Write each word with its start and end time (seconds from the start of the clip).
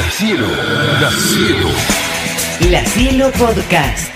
La 0.00 0.08
Cielo, 0.08 0.46
La 0.98 1.10
Cielo. 1.10 1.68
La 2.70 2.84
Cielo 2.86 3.30
Podcast. 3.32 4.14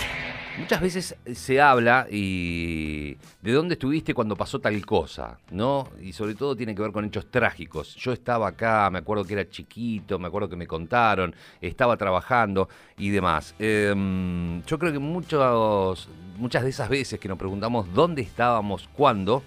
Muchas 0.59 0.81
veces 0.81 1.17
se 1.35 1.61
habla 1.61 2.07
y 2.11 3.19
de 3.43 3.53
dónde 3.53 3.75
estuviste 3.75 4.15
cuando 4.15 4.35
pasó 4.35 4.59
tal 4.61 4.85
cosa, 4.87 5.37
¿no? 5.51 5.91
Y 6.01 6.15
sobre 6.15 6.37
todo 6.37 6.57
tiene 6.57 6.75
que 6.75 6.81
ver 6.81 6.91
con 6.91 7.05
hechos 7.05 7.31
trágicos. 7.31 7.95
Yo 7.97 8.13
estaba 8.15 8.49
acá, 8.49 8.89
me 8.91 9.01
acuerdo 9.01 9.27
que 9.27 9.35
era 9.35 9.47
chiquito, 9.47 10.19
me 10.19 10.29
acuerdo 10.29 10.49
que 10.49 10.57
me 10.57 10.67
contaron, 10.67 11.35
estaba 11.61 11.99
trabajando 11.99 12.71
y 12.97 13.11
demás. 13.11 13.55
Em, 13.59 14.63
yo 14.63 14.79
creo 14.79 14.91
que 14.91 14.99
muchos, 14.99 16.09
muchas 16.39 16.63
de 16.63 16.71
esas 16.71 16.89
veces 16.89 17.21
que 17.21 17.29
nos 17.29 17.37
preguntamos 17.37 17.93
dónde 17.93 18.23
estábamos, 18.23 18.89
cuándo, 18.95 19.43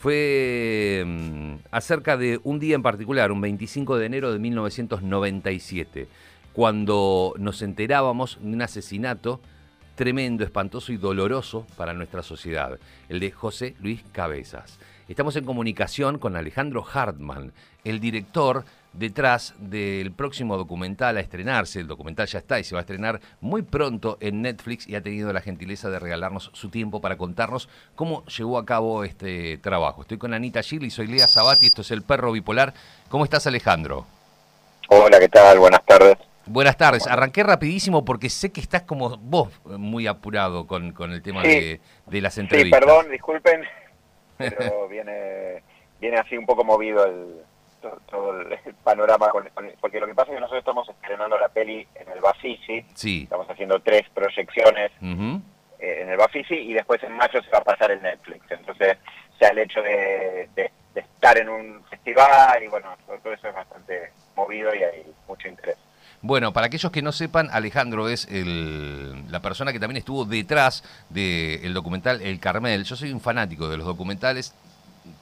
fue 0.00 1.00
em, 1.00 1.58
acerca 1.70 2.16
de 2.16 2.40
un 2.42 2.58
día 2.58 2.74
en 2.74 2.82
particular, 2.82 3.30
un 3.30 3.42
25 3.42 3.98
de 3.98 4.06
enero 4.06 4.32
de 4.32 4.38
1997, 4.38 6.08
cuando 6.54 7.34
nos 7.36 7.60
enterábamos 7.60 8.38
de 8.40 8.48
un 8.48 8.62
asesinato 8.62 9.42
tremendo, 9.96 10.42
espantoso 10.42 10.92
y 10.92 10.96
doloroso 10.96 11.66
para 11.76 11.92
nuestra 11.92 12.22
sociedad, 12.22 12.78
el 13.10 13.20
de 13.20 13.30
José 13.30 13.76
Luis 13.78 14.02
Cabezas. 14.10 14.78
Estamos 15.06 15.36
en 15.36 15.44
comunicación 15.44 16.18
con 16.18 16.34
Alejandro 16.34 16.82
Hartman, 16.82 17.52
el 17.84 18.00
director 18.00 18.64
detrás 18.92 19.54
del 19.58 20.12
próximo 20.12 20.56
documental 20.56 21.16
a 21.16 21.20
estrenarse. 21.20 21.80
El 21.80 21.86
documental 21.86 22.26
ya 22.26 22.38
está 22.38 22.58
y 22.58 22.64
se 22.64 22.74
va 22.74 22.80
a 22.80 22.82
estrenar 22.82 23.20
muy 23.40 23.62
pronto 23.62 24.18
en 24.20 24.42
Netflix 24.42 24.88
y 24.88 24.96
ha 24.96 25.02
tenido 25.02 25.32
la 25.32 25.40
gentileza 25.40 25.90
de 25.90 25.98
regalarnos 25.98 26.50
su 26.52 26.70
tiempo 26.70 27.00
para 27.00 27.16
contarnos 27.16 27.68
cómo 27.94 28.24
llevó 28.26 28.58
a 28.58 28.66
cabo 28.66 29.04
este 29.04 29.58
trabajo. 29.58 30.02
Estoy 30.02 30.18
con 30.18 30.34
Anita 30.34 30.62
Gil 30.62 30.84
y 30.84 30.90
soy 30.90 31.06
Lea 31.06 31.26
Sabati, 31.26 31.66
esto 31.66 31.82
es 31.82 31.90
El 31.90 32.02
Perro 32.02 32.32
Bipolar. 32.32 32.74
¿Cómo 33.08 33.24
estás 33.24 33.46
Alejandro? 33.46 34.06
Hola, 34.88 35.18
¿qué 35.20 35.28
tal? 35.28 35.58
Buenas 35.58 35.84
tardes. 35.84 36.16
Buenas 36.46 36.76
tardes. 36.76 37.06
Arranqué 37.06 37.44
rapidísimo 37.44 38.04
porque 38.04 38.28
sé 38.28 38.50
que 38.50 38.60
estás 38.60 38.82
como 38.82 39.16
vos 39.18 39.50
muy 39.64 40.08
apurado 40.08 40.66
con, 40.66 40.92
con 40.92 41.12
el 41.12 41.22
tema 41.22 41.42
de, 41.42 41.80
de, 42.06 42.20
las 42.20 42.38
entrevistas. 42.38 42.80
Sí, 42.80 42.86
perdón, 42.86 43.10
disculpen, 43.10 43.62
pero 44.36 44.88
viene, 44.88 45.62
viene 46.00 46.16
así 46.16 46.36
un 46.36 46.46
poco 46.46 46.64
movido 46.64 47.04
el, 47.04 47.36
todo, 47.80 48.40
el 48.40 48.74
panorama, 48.84 49.28
con, 49.30 49.48
porque 49.80 50.00
lo 50.00 50.06
que 50.06 50.14
pasa 50.14 50.30
es 50.30 50.36
que 50.36 50.40
nosotros 50.40 50.60
estamos 50.60 50.88
estrenando 50.88 51.38
la 51.38 51.48
peli 51.48 51.86
en 51.94 52.08
el 52.10 52.20
Bafisi, 52.20 52.84
sí. 52.94 53.22
estamos 53.24 53.48
haciendo 53.48 53.80
tres 53.80 54.02
proyecciones 54.14 54.90
eh, 55.00 55.40
en 56.02 56.08
el 56.10 56.16
Bafisi 56.16 56.54
y 56.54 56.74
después 56.74 57.02
en 57.02 57.12
mayo 57.12 57.42
se 57.42 57.50
va 57.50 57.58
a 57.58 57.64
pasar 57.64 57.90
en 57.90 58.02
Netflix. 58.02 58.50
Entonces, 58.50 58.98
o 59.34 59.38
sea, 59.38 59.48
el 59.48 59.58
hecho 59.58 59.82
de, 59.82 60.48
de, 60.54 60.70
de 60.94 61.00
estar 61.00 61.38
en 61.38 61.48
un 61.48 61.82
festival 61.84 62.62
y 62.62 62.68
bueno, 62.68 62.88
todo 63.06 63.32
eso 63.32 63.48
es 63.48 63.54
bastante 63.54 64.12
movido 64.36 64.74
y 64.74 64.82
hay 64.82 65.06
mucho 65.26 65.48
interés. 65.48 65.76
Bueno, 66.22 66.52
para 66.52 66.66
aquellos 66.66 66.92
que 66.92 67.00
no 67.00 67.12
sepan, 67.12 67.48
Alejandro 67.50 68.10
es 68.10 68.26
el, 68.30 69.30
la 69.32 69.40
persona 69.40 69.72
que 69.72 69.80
también 69.80 69.96
estuvo 69.96 70.26
detrás 70.26 70.84
del 71.08 71.72
documental 71.72 72.20
El 72.20 72.38
Carmel. 72.38 72.84
Yo 72.84 72.94
soy 72.94 73.10
un 73.12 73.20
fanático 73.20 73.70
de 73.70 73.78
los 73.78 73.86
documentales. 73.86 74.54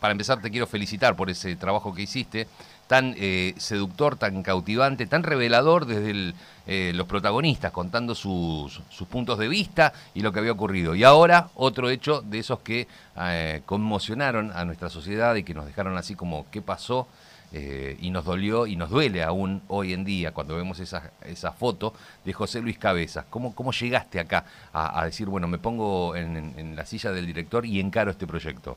Para 0.00 0.12
empezar, 0.12 0.40
te 0.40 0.50
quiero 0.50 0.66
felicitar 0.66 1.16
por 1.16 1.30
ese 1.30 1.56
trabajo 1.56 1.94
que 1.94 2.02
hiciste, 2.02 2.46
tan 2.86 3.14
eh, 3.18 3.54
seductor, 3.58 4.16
tan 4.16 4.42
cautivante, 4.42 5.06
tan 5.06 5.22
revelador 5.22 5.86
desde 5.86 6.34
eh, 6.66 6.92
los 6.94 7.06
protagonistas, 7.06 7.72
contando 7.72 8.14
sus, 8.14 8.80
puntos 9.10 9.38
de 9.38 9.48
vista 9.48 9.92
y 10.14 10.22
lo 10.22 10.32
que 10.32 10.38
había 10.40 10.52
ocurrido. 10.52 10.94
Y 10.94 11.04
ahora, 11.04 11.48
otro 11.54 11.90
hecho 11.90 12.22
de 12.22 12.38
esos 12.38 12.60
que 12.60 12.88
eh, 13.20 13.62
conmocionaron 13.66 14.52
a 14.52 14.64
nuestra 14.64 14.88
sociedad 14.88 15.34
y 15.34 15.42
que 15.42 15.54
nos 15.54 15.66
dejaron 15.66 15.96
así 15.96 16.14
como, 16.14 16.46
¿qué 16.50 16.62
pasó? 16.62 17.08
Eh, 17.50 17.96
y 18.00 18.10
nos 18.10 18.26
dolió 18.26 18.66
y 18.66 18.76
nos 18.76 18.90
duele 18.90 19.22
aún 19.22 19.62
hoy 19.68 19.94
en 19.94 20.04
día 20.04 20.32
cuando 20.32 20.54
vemos 20.54 20.80
esa, 20.80 21.12
esa 21.24 21.52
foto 21.52 21.94
de 22.24 22.32
José 22.34 22.60
Luis 22.60 22.78
Cabezas. 22.78 23.24
¿Cómo, 23.30 23.72
llegaste 23.72 24.20
acá 24.20 24.44
a, 24.72 25.00
a 25.00 25.04
decir, 25.06 25.28
bueno, 25.28 25.48
me 25.48 25.58
pongo 25.58 26.14
en, 26.14 26.36
en, 26.36 26.76
la 26.76 26.84
silla 26.84 27.10
del 27.10 27.26
director 27.26 27.64
y 27.64 27.80
encaro 27.80 28.10
este 28.10 28.26
proyecto? 28.26 28.76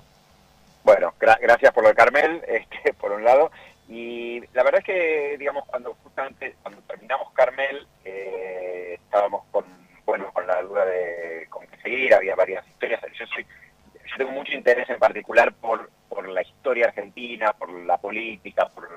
Bueno, 0.84 1.14
gra 1.19 1.38
gracias 1.42 1.74
por 1.74 1.84
lo 1.84 1.90
de 1.90 1.96
Carmel, 1.96 2.44
este, 2.47 2.94
por 2.94 3.12
un 3.12 3.24
lado. 3.24 3.52
Y 3.88 4.40
la 4.53 4.64
verdad 4.64 4.80
es 4.80 4.86
que, 4.86 5.36
digamos, 5.38 5.66
cuando 5.66 5.94
justamente 6.03 6.56
cuando 6.62 6.81
terminamos 6.84 7.31
Carmel, 7.34 7.88
eh, 8.06 8.97
estábamos 9.03 9.44
con, 9.52 9.66
bueno, 10.06 10.31
con 10.31 10.47
la 10.47 10.62
duda 10.62 10.86
de 10.86 11.47
con 11.50 11.68
qué 11.68 11.78
seguir, 11.81 12.14
había 12.14 12.36
varias 12.36 12.66
historias. 12.68 13.02
Yo 13.20 13.25
soy, 13.28 13.46
yo 13.94 14.18
tengo 14.18 14.31
mucho 14.31 14.53
interés 14.53 14.90
en 14.90 15.00
particular 15.00 15.53
por 15.53 15.90
por 16.12 16.28
la 16.28 16.41
historia 16.41 16.88
argentina, 16.88 17.53
por 17.53 17.72
la 17.72 17.97
política, 17.97 18.68
por, 18.68 18.90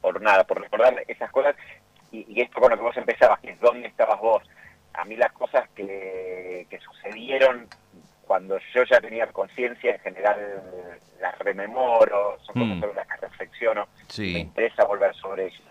por, 0.00 0.22
nada, 0.22 0.44
por 0.44 0.60
recordar 0.60 1.02
esas 1.08 1.28
cosas. 1.32 1.56
Y, 2.12 2.24
y, 2.28 2.40
esto 2.40 2.60
con 2.60 2.70
lo 2.70 2.76
que 2.76 2.84
vos 2.84 2.96
empezabas, 2.96 3.40
que 3.40 3.50
es 3.50 3.60
dónde 3.60 3.88
estabas 3.88 4.20
vos. 4.20 4.44
A 4.94 5.04
mí 5.04 5.16
las 5.16 5.32
cosas 5.32 5.68
que, 5.70 6.68
que 6.70 6.78
sucedieron 6.78 7.66
cuando 8.26 8.58
yo 8.74 8.84
ya 8.84 9.00
tenía 9.00 9.26
conciencia, 9.28 9.92
en 9.94 10.00
general 10.00 10.62
las 11.20 11.38
rememoro, 11.38 12.38
son 12.42 12.54
cosas 12.54 12.76
mm. 12.76 12.80
sobre 12.80 12.94
las 12.94 13.06
que 13.06 13.16
reflexiono, 13.16 13.88
sí. 14.08 14.32
me 14.32 14.38
interesa 14.40 14.84
volver 14.84 15.14
sobre 15.14 15.46
ellas. 15.46 15.62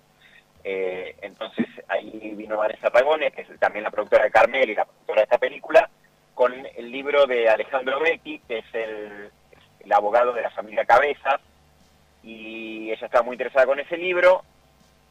Eh, 0.63 1.15
entonces 1.21 1.67
ahí 1.87 2.33
vino 2.35 2.57
Vanessa 2.57 2.89
Pagone, 2.89 3.31
que 3.31 3.41
es 3.41 3.59
también 3.59 3.83
la 3.83 3.91
productora 3.91 4.23
de 4.23 4.31
Carmel 4.31 4.69
y 4.69 4.75
la 4.75 4.85
productora 4.85 5.21
de 5.21 5.23
esta 5.25 5.37
película, 5.37 5.89
con 6.33 6.53
el 6.53 6.91
libro 6.91 7.27
de 7.27 7.49
Alejandro 7.49 7.99
Becky, 7.99 8.39
que 8.47 8.59
es 8.59 8.65
el, 8.73 9.29
el 9.81 9.93
abogado 9.93 10.33
de 10.33 10.41
la 10.41 10.49
familia 10.49 10.85
Cabezas, 10.85 11.41
y 12.23 12.89
ella 12.91 13.05
estaba 13.05 13.23
muy 13.23 13.35
interesada 13.35 13.65
con 13.65 13.79
ese 13.79 13.97
libro, 13.97 14.43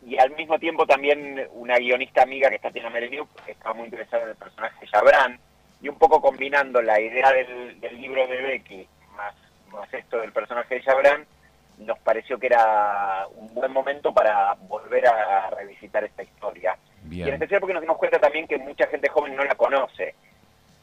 y 0.07 0.19
al 0.19 0.33
mismo 0.33 0.59
tiempo 0.59 0.87
también 0.87 1.49
una 1.53 1.79
guionista 1.79 2.23
amiga 2.23 2.51
que 2.51 2.57
está 2.57 2.71
Tina 2.71 2.91
Mereniuk 2.91 3.29
estaba 3.47 3.75
muy 3.75 3.85
interesada 3.87 4.25
en 4.25 4.31
el 4.31 4.37
personaje 4.37 4.81
de 4.81 4.87
Jabran, 4.89 5.41
y 5.85 5.89
un 5.91 5.97
poco 5.97 6.19
combinando 6.19 6.81
la 6.81 6.99
idea 6.99 7.31
del, 7.31 7.79
del 7.79 8.01
libro 8.01 8.27
de 8.27 8.41
Becky 8.41 8.89
más, 9.15 9.35
más 9.71 9.93
esto 9.93 10.19
del 10.19 10.33
personaje 10.33 10.77
de 10.77 10.83
Jabran, 10.83 11.27
nos 11.77 11.99
pareció 11.99 12.39
que 12.39 12.47
era 12.47 13.27
un 13.37 13.53
buen 13.53 13.71
momento 13.71 14.11
para 14.15 14.55
volver 14.67 15.07
a, 15.07 15.51
revisitar 15.51 16.03
esta 16.03 16.23
historia. 16.23 16.79
Bien. 17.03 17.27
Y 17.27 17.29
en 17.29 17.35
especial 17.35 17.61
porque 17.61 17.75
nos 17.75 17.83
dimos 17.83 17.99
cuenta 17.99 18.19
también 18.19 18.49
que 18.49 18.57
mucha 18.57 18.87
gente 18.87 19.11
joven 19.11 19.37
no 19.37 19.45
la 19.45 19.57
conoce. 19.57 20.15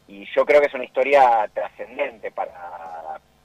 Y 0.08 0.24
yo 0.36 0.46
creo 0.46 0.62
que 0.62 0.68
es 0.68 0.74
una 0.76 0.86
historia 0.86 1.50
trascendente 1.52 2.30
para, 2.30 3.01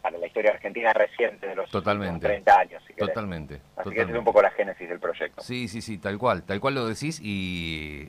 para 0.07 0.19
la 0.19 0.27
historia 0.29 0.53
argentina 0.53 0.93
reciente 0.93 1.49
de 1.49 1.57
los 1.57 1.69
totalmente, 1.69 2.29
30 2.29 2.59
años. 2.59 2.83
Si 2.87 2.93
totalmente. 2.95 3.55
Así 3.55 3.65
totalmente. 3.65 3.95
que 3.95 4.01
esa 4.03 4.13
es 4.13 4.19
un 4.19 4.25
poco 4.25 4.41
la 4.41 4.51
génesis 4.53 4.89
del 4.89 5.01
proyecto. 5.01 5.43
Sí, 5.43 5.67
sí, 5.67 5.83
sí, 5.83 5.99
tal 5.99 6.17
cual, 6.17 6.45
tal 6.45 6.61
cual 6.61 6.77
lo 6.77 6.87
decís 6.87 7.21
y 7.21 8.09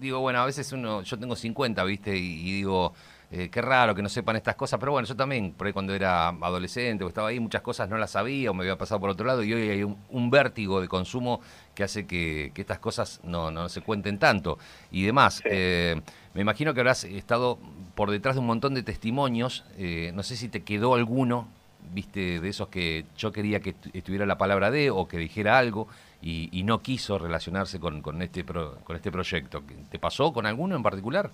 digo, 0.00 0.18
bueno, 0.18 0.40
a 0.40 0.46
veces 0.46 0.72
uno, 0.72 1.02
yo 1.02 1.18
tengo 1.18 1.36
50, 1.36 1.84
viste, 1.84 2.16
y, 2.16 2.48
y 2.48 2.52
digo, 2.52 2.92
eh, 3.30 3.48
qué 3.50 3.60
raro 3.60 3.94
que 3.94 4.02
no 4.02 4.08
sepan 4.08 4.36
estas 4.36 4.54
cosas, 4.54 4.78
pero 4.78 4.92
bueno, 4.92 5.08
yo 5.08 5.16
también, 5.16 5.52
por 5.52 5.66
ahí 5.66 5.72
cuando 5.72 5.92
era 5.92 6.28
adolescente 6.28 7.02
o 7.02 7.08
estaba 7.08 7.28
ahí, 7.28 7.40
muchas 7.40 7.60
cosas 7.60 7.88
no 7.88 7.96
las 7.96 8.12
sabía 8.12 8.52
o 8.52 8.54
me 8.54 8.62
había 8.62 8.78
pasado 8.78 9.00
por 9.00 9.10
otro 9.10 9.26
lado 9.26 9.42
y 9.42 9.52
hoy 9.52 9.68
hay 9.68 9.82
un, 9.82 9.96
un 10.10 10.30
vértigo 10.30 10.80
de 10.80 10.86
consumo 10.86 11.40
que 11.74 11.82
hace 11.82 12.06
que, 12.06 12.52
que 12.54 12.60
estas 12.60 12.78
cosas 12.78 13.20
no, 13.24 13.50
no, 13.50 13.68
se 13.68 13.80
cuenten 13.80 14.18
tanto 14.18 14.58
y 14.92 15.02
demás. 15.04 15.36
Sí. 15.36 15.42
Eh, 15.50 16.00
me 16.34 16.42
imagino 16.42 16.72
que 16.72 16.80
habrás 16.80 17.02
estado 17.02 17.58
por 17.96 18.10
detrás 18.10 18.36
de 18.36 18.40
un 18.40 18.46
montón 18.46 18.74
de 18.74 18.84
testimonios, 18.84 19.64
eh, 19.76 20.12
no 20.14 20.22
sé 20.22 20.36
si 20.36 20.48
te 20.48 20.62
quedó 20.62 20.94
alguno, 20.94 21.48
viste, 21.92 22.40
de 22.40 22.48
esos 22.48 22.68
que 22.68 23.06
yo 23.16 23.32
quería 23.32 23.58
que 23.58 23.74
estuviera 23.92 24.24
la 24.24 24.38
palabra 24.38 24.70
de 24.70 24.90
o 24.90 25.08
que 25.08 25.18
dijera 25.18 25.58
algo 25.58 25.88
y, 26.22 26.48
y 26.52 26.62
no 26.62 26.80
quiso 26.80 27.18
relacionarse 27.18 27.80
con, 27.80 28.02
con, 28.02 28.22
este 28.22 28.44
pro, 28.44 28.76
con 28.84 28.94
este 28.94 29.10
proyecto. 29.10 29.64
¿Te 29.90 29.98
pasó 29.98 30.32
con 30.32 30.46
alguno 30.46 30.76
en 30.76 30.82
particular? 30.84 31.30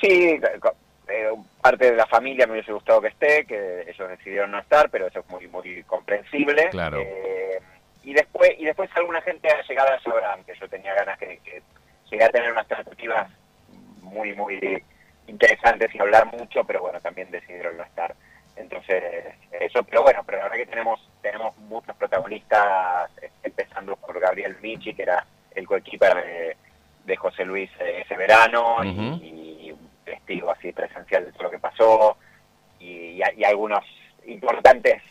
Sí, 0.00 0.40
eh, 1.08 1.30
parte 1.60 1.90
de 1.90 1.96
la 1.96 2.06
familia 2.06 2.46
me 2.46 2.54
hubiese 2.54 2.72
gustado 2.72 3.00
que 3.00 3.08
esté, 3.08 3.44
que 3.44 3.82
ellos 3.88 4.08
decidieron 4.08 4.50
no 4.50 4.58
estar, 4.58 4.88
pero 4.90 5.06
eso 5.06 5.20
es 5.20 5.28
muy 5.28 5.46
muy 5.48 5.82
comprensible. 5.84 6.68
Claro. 6.70 7.00
Eh, 7.00 7.60
y 8.04 8.14
después 8.14 8.50
y 8.58 8.64
después 8.64 8.90
alguna 8.94 9.20
gente 9.22 9.48
ha 9.48 9.62
llegado 9.62 9.92
a 9.92 10.00
Sobran, 10.00 10.44
que 10.44 10.54
yo 10.54 10.68
tenía 10.68 10.94
ganas 10.94 11.18
que, 11.18 11.38
que 11.38 11.62
llegué 12.10 12.24
a 12.24 12.30
tener 12.30 12.52
unas 12.52 12.66
perspectivas 12.66 13.30
muy 14.00 14.34
muy 14.34 14.82
interesantes 15.26 15.94
y 15.94 15.98
hablar 15.98 16.26
mucho, 16.26 16.64
pero 16.64 16.80
bueno, 16.80 17.00
también 17.00 17.30
decidieron 17.30 17.76
no 17.76 17.84
estar. 17.84 18.14
Entonces, 18.56 19.02
eso, 19.52 19.82
pero 19.84 20.02
bueno, 20.02 20.22
pero 20.26 20.38
la 20.38 20.44
verdad 20.44 20.58
que 20.58 20.66
tenemos 20.66 21.00
tenemos 21.22 21.56
muchos 21.58 21.96
protagonistas, 21.96 23.10
empezando 23.42 23.96
por 23.96 24.18
Gabriel 24.18 24.56
Michi, 24.60 24.94
que 24.94 25.02
era 25.02 25.24
el 25.54 25.66
coequiper 25.66 26.14
de, 26.14 26.56
de 27.04 27.16
José 27.16 27.44
Luis 27.44 27.70
eh, 27.80 28.02
ese 28.04 28.16
verano, 28.16 28.76
Uh 28.78 29.18
y 29.22 29.74
testigo 30.04 30.50
así 30.50 30.72
presencial 30.72 31.24
de 31.24 31.32
todo 31.32 31.44
lo 31.44 31.50
que 31.50 31.58
pasó, 31.58 32.16
y, 32.78 32.86
y, 32.86 33.22
y 33.36 33.44
algunos 33.44 33.84
importantes 34.26 35.02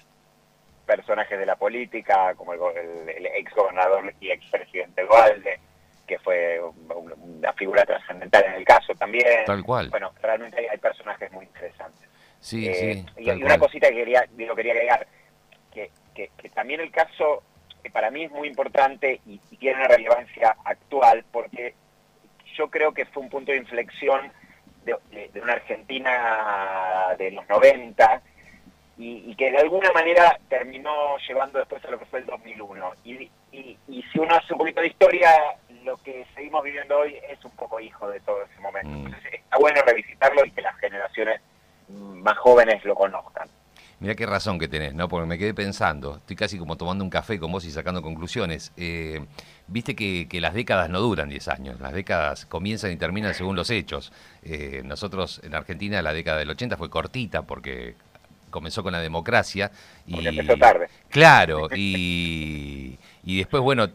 personajes 0.85 1.39
de 1.39 1.45
la 1.45 1.55
política, 1.55 2.33
como 2.35 2.53
el, 2.53 2.59
el, 2.77 3.09
el 3.09 3.25
ex 3.27 3.53
gobernador 3.55 4.13
y 4.19 4.31
ex 4.31 4.45
presidente 4.49 5.03
Dualde, 5.03 5.59
que 6.05 6.19
fue 6.19 6.59
una 6.89 7.53
figura 7.53 7.85
trascendental 7.85 8.43
en 8.45 8.53
el 8.55 8.65
caso 8.65 8.93
también. 8.95 9.45
Tal 9.45 9.63
cual. 9.63 9.89
Bueno, 9.89 10.11
realmente 10.21 10.59
hay, 10.59 10.65
hay 10.65 10.77
personajes 10.77 11.31
muy 11.31 11.45
interesantes. 11.45 12.09
Sí, 12.41 12.67
eh, 12.67 13.05
sí. 13.15 13.21
Y, 13.23 13.31
y 13.31 13.43
una 13.43 13.57
cosita 13.57 13.88
que 13.88 13.95
quería, 13.95 14.25
digo, 14.31 14.53
quería 14.55 14.73
agregar, 14.73 15.07
que, 15.73 15.91
que, 16.13 16.31
que, 16.35 16.49
también 16.49 16.81
el 16.81 16.91
caso, 16.91 17.43
que 17.81 17.89
para 17.89 18.11
mí 18.11 18.25
es 18.25 18.31
muy 18.31 18.49
importante 18.49 19.21
y, 19.25 19.39
y 19.49 19.57
tiene 19.57 19.77
una 19.77 19.88
relevancia 19.88 20.57
actual, 20.65 21.23
porque 21.31 21.75
yo 22.57 22.69
creo 22.69 22.93
que 22.93 23.05
fue 23.05 23.23
un 23.23 23.29
punto 23.29 23.53
de 23.53 23.59
inflexión 23.59 24.33
de, 24.85 24.95
una 25.41 25.53
Argentina 25.53 27.15
de 27.17 27.31
los 27.31 27.47
90 27.49 28.21
y, 28.97 29.31
y 29.31 29.35
que 29.35 29.51
de 29.51 29.57
alguna 29.57 29.91
manera 29.93 30.37
terminó 30.49 31.17
llevando 31.27 31.59
después 31.59 31.83
a 31.85 31.91
lo 31.91 31.99
que 31.99 32.05
fue 32.05 32.19
el 32.19 32.25
2001. 32.25 32.91
Y, 33.03 33.29
y- 33.51 33.77
y 33.87 34.03
si 34.11 34.19
uno 34.19 34.35
hace 34.35 34.53
un 34.53 34.59
poquito 34.59 34.81
de 34.81 34.87
historia, 34.87 35.29
lo 35.83 35.97
que 35.97 36.25
seguimos 36.35 36.63
viviendo 36.63 36.99
hoy 36.99 37.17
es 37.29 37.43
un 37.43 37.51
poco 37.51 37.79
hijo 37.79 38.09
de 38.09 38.19
todo 38.21 38.41
ese 38.43 38.59
momento. 38.61 38.89
Mm. 38.89 39.05
Entonces 39.07 39.33
está 39.33 39.57
bueno 39.57 39.81
revisitarlo 39.85 40.45
y 40.45 40.51
que 40.51 40.61
las 40.61 40.77
generaciones 40.77 41.41
más 41.89 42.37
jóvenes 42.37 42.83
lo 42.85 42.95
conozcan. 42.95 43.30
Mirá 44.01 44.15
qué 44.15 44.25
razón 44.25 44.59
que 44.59 44.68
tenés, 44.68 44.94
¿no? 44.94 45.07
Porque 45.07 45.27
me 45.27 45.38
quedé 45.38 45.53
pensando, 45.53 46.18
estoy 46.18 46.36
casi 46.36 46.57
como 46.57 46.75
tomando 46.75 47.03
un 47.03 47.09
café 47.09 47.39
con 47.39 47.51
vos 47.51 47.63
y 47.65 47.71
sacando 47.71 48.01
conclusiones. 48.01 48.74
Eh, 48.75 49.21
Viste 49.71 49.95
que, 49.95 50.27
que 50.27 50.42
las 50.42 50.53
décadas 50.53 50.89
no 50.89 51.00
duran 51.00 51.30
10 51.30 51.48
años, 51.48 51.80
las 51.80 51.94
décadas 51.94 52.45
comienzan 52.45 52.92
y 52.92 52.98
terminan 52.98 53.33
según 53.33 53.56
los 53.56 53.69
hechos. 53.69 54.12
Eh, 54.44 54.81
nosotros 54.83 55.39
en 55.45 55.56
Argentina 55.56 56.01
la 56.01 56.12
década 56.12 56.39
del 56.39 56.50
80 56.50 56.75
fue 56.75 56.89
cortita 56.89 57.44
porque 57.44 57.95
comenzó 58.50 58.83
con 58.83 58.92
la 58.92 59.00
democracia. 59.00 59.71
Y, 60.06 60.15
Porque 60.15 60.27
empezó 60.27 60.57
tarde. 60.57 60.89
Claro, 61.11 61.67
y, 61.73 62.97
y 63.23 63.37
después, 63.39 63.61
bueno, 63.61 63.89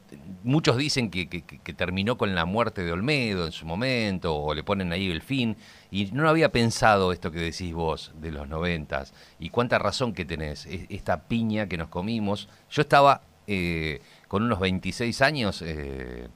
muchos 0.44 0.76
dicen 0.76 1.10
que, 1.10 1.28
que- 1.30 1.42
que 1.44 1.72
terminó 1.72 2.18
con 2.18 2.34
la 2.34 2.44
muerte 2.44 2.84
de 2.84 2.92
Olmedo 2.92 3.46
en 3.46 3.52
su 3.52 3.64
momento, 3.64 4.34
o 4.36 4.52
le 4.54 4.62
ponen 4.62 4.92
ahí 4.92 5.10
el 5.10 5.22
fin, 5.22 5.56
y 5.90 6.06
no 6.12 6.28
había 6.28 6.52
pensado 6.52 7.12
esto 7.12 7.30
que 7.30 7.38
decís 7.40 7.72
vos 7.72 8.12
de 8.20 8.32
los 8.32 8.46
noventas, 8.48 9.14
y 9.38 9.48
cuánta 9.48 9.78
razón 9.78 10.12
que 10.12 10.26
tenés, 10.26 10.66
e- 10.66 10.86
esta 10.90 11.22
piña 11.26 11.66
que 11.68 11.78
nos 11.78 11.88
comimos. 11.88 12.48
Yo 12.70 12.82
estaba 12.82 13.22
eh, 13.46 14.02
con 14.28 14.42
unos 14.42 14.60
26 14.60 15.22
años... 15.22 15.62
eh, 15.62 16.28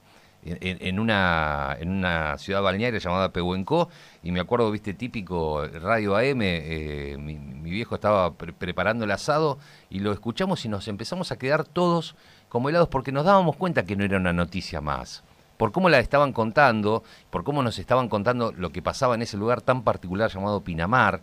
en, 0.43 0.99
una, 0.99 1.77
en 1.79 1.89
una 1.89 2.37
ciudad 2.37 2.61
balnearia 2.61 2.99
llamada 2.99 3.31
Pehuenco, 3.31 3.89
y 4.23 4.31
me 4.31 4.39
acuerdo, 4.39 4.71
viste, 4.71 4.93
típico 4.93 5.65
Radio 5.67 6.15
AM, 6.15 6.41
eh, 6.41 7.15
mi, 7.19 7.35
viejo 7.69 7.95
estaba 7.95 8.33
pre- 8.33 8.53
preparando 8.53 9.05
el 9.05 9.11
asado 9.11 9.59
y 9.89 9.99
lo 9.99 10.11
escuchamos 10.11 10.65
y 10.65 10.69
nos 10.69 10.87
empezamos 10.87 11.31
a 11.31 11.37
quedar 11.37 11.63
todos 11.65 12.15
como 12.49 12.69
helados 12.69 12.89
porque 12.89 13.11
nos 13.11 13.25
dábamos 13.25 13.55
cuenta 13.55 13.83
que 13.85 13.95
no 13.95 14.03
era 14.03 14.17
una 14.17 14.33
noticia 14.33 14.81
más. 14.81 15.23
Por 15.57 15.71
cómo 15.71 15.89
la 15.89 15.99
estaban 15.99 16.33
contando, 16.33 17.03
por 17.29 17.43
cómo 17.43 17.61
nos 17.61 17.77
estaban 17.77 18.09
contando 18.09 18.51
lo 18.51 18.71
que 18.71 18.81
pasaba 18.81 19.13
en 19.15 19.21
ese 19.21 19.37
lugar 19.37 19.61
tan 19.61 19.83
particular 19.83 20.31
llamado 20.31 20.61
Pinamar, 20.61 21.21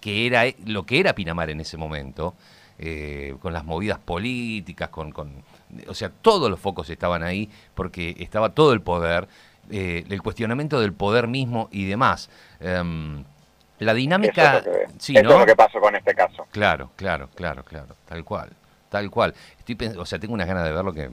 que 0.00 0.26
era 0.26 0.44
lo 0.66 0.84
que 0.84 1.00
era 1.00 1.14
Pinamar 1.14 1.48
en 1.50 1.60
ese 1.60 1.78
momento, 1.78 2.34
eh, 2.78 3.34
con 3.40 3.52
las 3.52 3.64
movidas 3.64 3.98
políticas, 3.98 4.88
con, 4.88 5.12
con, 5.12 5.42
o 5.88 5.94
sea, 5.94 6.10
todos 6.10 6.50
los 6.50 6.60
focos 6.60 6.88
estaban 6.90 7.22
ahí 7.22 7.50
porque 7.74 8.14
estaba 8.18 8.50
todo 8.50 8.72
el 8.72 8.80
poder, 8.80 9.28
eh, 9.70 10.04
el 10.08 10.22
cuestionamiento 10.22 10.80
del 10.80 10.92
poder 10.92 11.26
mismo 11.26 11.68
y 11.72 11.86
demás. 11.86 12.30
Em, 12.60 13.24
la 13.80 13.94
dinámica, 13.94 14.58
Eso 14.58 14.58
es 14.58 14.66
lo 14.66 14.72
que, 14.72 14.86
sí, 14.98 15.14
eso 15.14 15.24
¿no? 15.24 15.32
es 15.32 15.38
lo 15.40 15.46
que 15.46 15.56
pasó 15.56 15.80
con 15.80 15.94
este 15.96 16.14
caso. 16.14 16.46
Claro, 16.50 16.90
claro, 16.96 17.28
claro, 17.34 17.64
claro, 17.64 17.96
tal 18.06 18.24
cual, 18.24 18.50
tal 18.88 19.10
cual. 19.10 19.34
Estoy 19.58 19.76
o 19.96 20.06
sea, 20.06 20.18
tengo 20.18 20.34
unas 20.34 20.46
ganas 20.46 20.64
de 20.64 20.72
verlo 20.72 20.92
que 20.92 21.10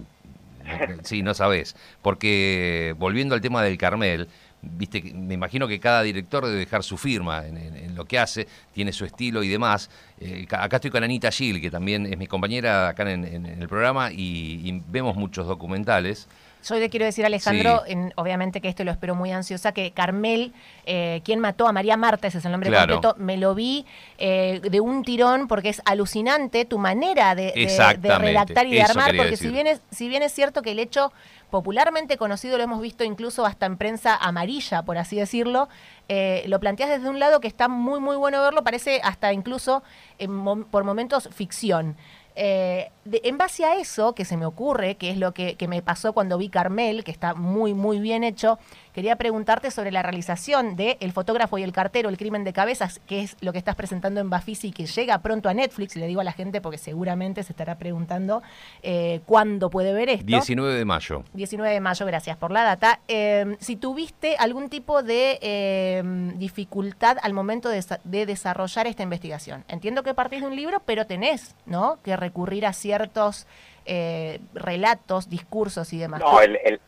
sí, 1.04 1.22
no 1.22 1.34
sabes, 1.34 1.76
porque 2.02 2.96
volviendo 2.98 3.36
al 3.36 3.42
tema 3.42 3.64
del 3.64 3.78
Carmel, 3.78 4.28
viste, 4.66 5.02
me 5.14 5.34
imagino 5.36 5.68
que 5.68 5.80
cada 5.80 6.02
director 6.02 6.46
debe 6.46 6.60
dejar 6.60 6.84
su 6.84 6.98
firma 6.98 7.46
en, 7.46 7.58
en- 7.58 7.76
en 7.76 7.96
lo 7.96 8.06
que 8.06 8.20
hace, 8.20 8.48
tiene 8.74 8.92
su 8.92 9.06
estilo 9.06 9.44
y 9.44 9.48
demás. 9.50 9.90
Eh, 10.20 10.46
acá 10.52 10.78
estoy 10.78 10.92
con 10.92 11.04
Anita 11.04 11.32
Gil, 11.32 11.62
que 11.62 11.72
también 11.72 12.06
es 12.06 12.18
mi 12.18 12.28
compañera 12.28 12.90
acá 12.90 13.10
en, 13.12 13.46
el 13.46 13.68
programa 13.68 14.12
y, 14.12 14.62
y 14.64 14.82
vemos 14.88 15.16
muchos 15.16 15.48
documentales. 15.48 16.28
Yo 16.68 16.74
le 16.80 16.90
quiero 16.90 17.06
decir 17.06 17.24
a 17.24 17.28
Alejandro, 17.28 17.84
Sí. 17.88 17.94
obviamente 18.16 18.60
que 18.60 18.68
esto 18.70 18.84
lo 18.84 18.90
espero 18.90 19.14
muy 19.14 19.32
ansiosa, 19.32 19.72
que 19.72 19.92
Carmel, 19.92 20.52
eh, 20.88 21.22
quien 21.24 21.40
mató 21.40 21.68
a 21.68 21.72
María 21.72 21.96
Marta, 21.96 22.28
ese 22.28 22.40
es 22.40 22.46
el 22.46 22.52
nombre 22.54 22.72
Claro. 22.72 22.96
completo, 23.02 23.16
me 23.24 23.38
lo 23.38 23.54
vi 23.54 23.86
eh, 24.18 24.60
de 24.64 24.80
un 24.80 25.04
tirón 25.04 25.48
porque 25.48 25.70
es 25.70 25.80
alucinante 25.86 26.66
tu 26.66 26.80
manera 26.80 27.36
de, 27.36 27.44
de- 27.44 27.52
de 27.52 27.64
Exactamente, 27.66 28.18
redactar 28.26 28.66
y 28.66 28.72
de 28.72 28.80
eso 28.80 28.92
armar, 28.94 29.16
porque 29.16 29.38
si 29.38 29.44
decir. 29.46 29.52
bien, 29.52 29.68
es, 29.68 29.82
si 29.92 30.10
bien 30.10 30.24
es 30.24 30.32
cierto 30.34 30.64
que 30.64 30.72
el 30.72 30.80
hecho 30.80 31.14
popularmente 31.56 32.18
conocido 32.18 32.58
lo 32.58 32.64
hemos 32.66 32.82
visto 32.82 33.06
incluso 33.06 33.46
hasta 33.46 33.66
en 33.66 33.78
prensa 33.78 34.14
amarilla, 34.18 34.84
por 34.84 34.98
así 34.98 35.16
decirlo, 35.16 35.70
eh, 36.10 36.44
lo 36.48 36.60
planteas 36.60 36.90
desde 36.90 37.08
un 37.08 37.18
lado 37.18 37.40
que 37.40 37.48
está 37.48 37.70
muy, 37.70 38.02
muy 38.02 38.18
bueno 38.18 38.42
verlo, 38.42 38.62
parece 38.62 39.00
hasta 39.06 39.32
incluso 39.32 39.82
mom- 40.20 40.66
por 40.66 40.84
momentos 40.84 41.30
ficción. 41.32 41.96
Eh, 42.36 42.92
en 43.06 43.38
base 43.38 43.64
a 43.64 43.78
eso, 43.78 44.14
que 44.14 44.26
se 44.26 44.36
me 44.36 44.46
ocurre, 44.46 44.96
que 44.98 45.12
es 45.12 45.18
lo 45.18 45.34
que 45.34 45.56
me 45.70 45.82
pasó 45.82 46.12
cuando 46.12 46.38
vi 46.38 46.50
Carmel, 46.50 47.06
que 47.06 47.12
está 47.12 47.34
muy, 47.34 47.74
muy 47.74 48.00
bien 48.00 48.26
hecho, 48.26 48.60
quería 48.96 49.18
preguntarte 49.18 49.70
sobre 49.70 49.92
la 49.92 50.02
realización 50.02 50.76
de 50.78 50.98
El 51.02 51.12
fotógrafo 51.12 51.58
y 51.60 51.64
el 51.64 51.72
cartero, 51.74 52.10
El 52.10 52.18
crimen 52.18 52.44
de 52.46 52.54
cabezas, 52.54 53.00
que 53.06 53.22
es 53.22 53.36
lo 53.42 53.52
que 53.52 53.60
estás 53.60 53.76
presentando 53.76 54.22
en 54.22 54.30
Bafisi 54.30 54.70
y 54.70 54.72
que 54.72 54.86
llega 54.88 55.20
pronto 55.20 55.50
a 55.50 55.54
Netflix. 55.54 55.96
Le 55.98 56.08
digo 56.08 56.22
a 56.22 56.24
la 56.24 56.32
gente 56.32 56.62
porque 56.62 56.78
seguramente 56.78 57.44
se 57.44 57.52
estará 57.52 57.78
preguntando 57.78 58.42
eh, 58.82 59.20
cuándo 59.26 59.70
puede 59.70 59.92
ver 59.94 60.10
esto. 60.10 60.26
19 60.26 60.74
de 60.74 60.86
mayo. 60.86 61.24
19 61.34 61.72
de 61.74 61.80
mayo, 61.82 62.06
gracias 62.06 62.38
por 62.38 62.52
la 62.52 62.64
data. 62.64 63.02
Eh, 63.10 63.58
si 63.60 63.76
tuviste 63.76 64.38
algún 64.38 64.70
tipo 64.70 65.04
de 65.04 65.38
eh, 65.42 66.02
dificultad 66.38 67.18
al 67.22 67.34
momento 67.34 67.68
de, 67.70 67.80
desa- 67.80 68.00
de 68.06 68.26
desarrollar 68.26 68.88
esta 68.88 69.04
investigación. 69.04 69.66
Entiendo 69.68 70.04
que 70.04 70.14
partís 70.14 70.40
de 70.42 70.48
un 70.48 70.56
libro, 70.56 70.82
pero 70.86 71.06
tenés, 71.06 71.54
¿no? 71.66 72.00
Que 72.02 72.16
recurrir 72.16 72.66
a 72.66 72.72
ciertos 72.72 73.46
eh, 73.86 74.40
relatos, 74.54 75.30
discursos 75.30 75.92
y 75.92 75.98
demás. 75.98 76.22
No, 76.22 76.40
el, 76.40 76.58
el- 76.64 76.80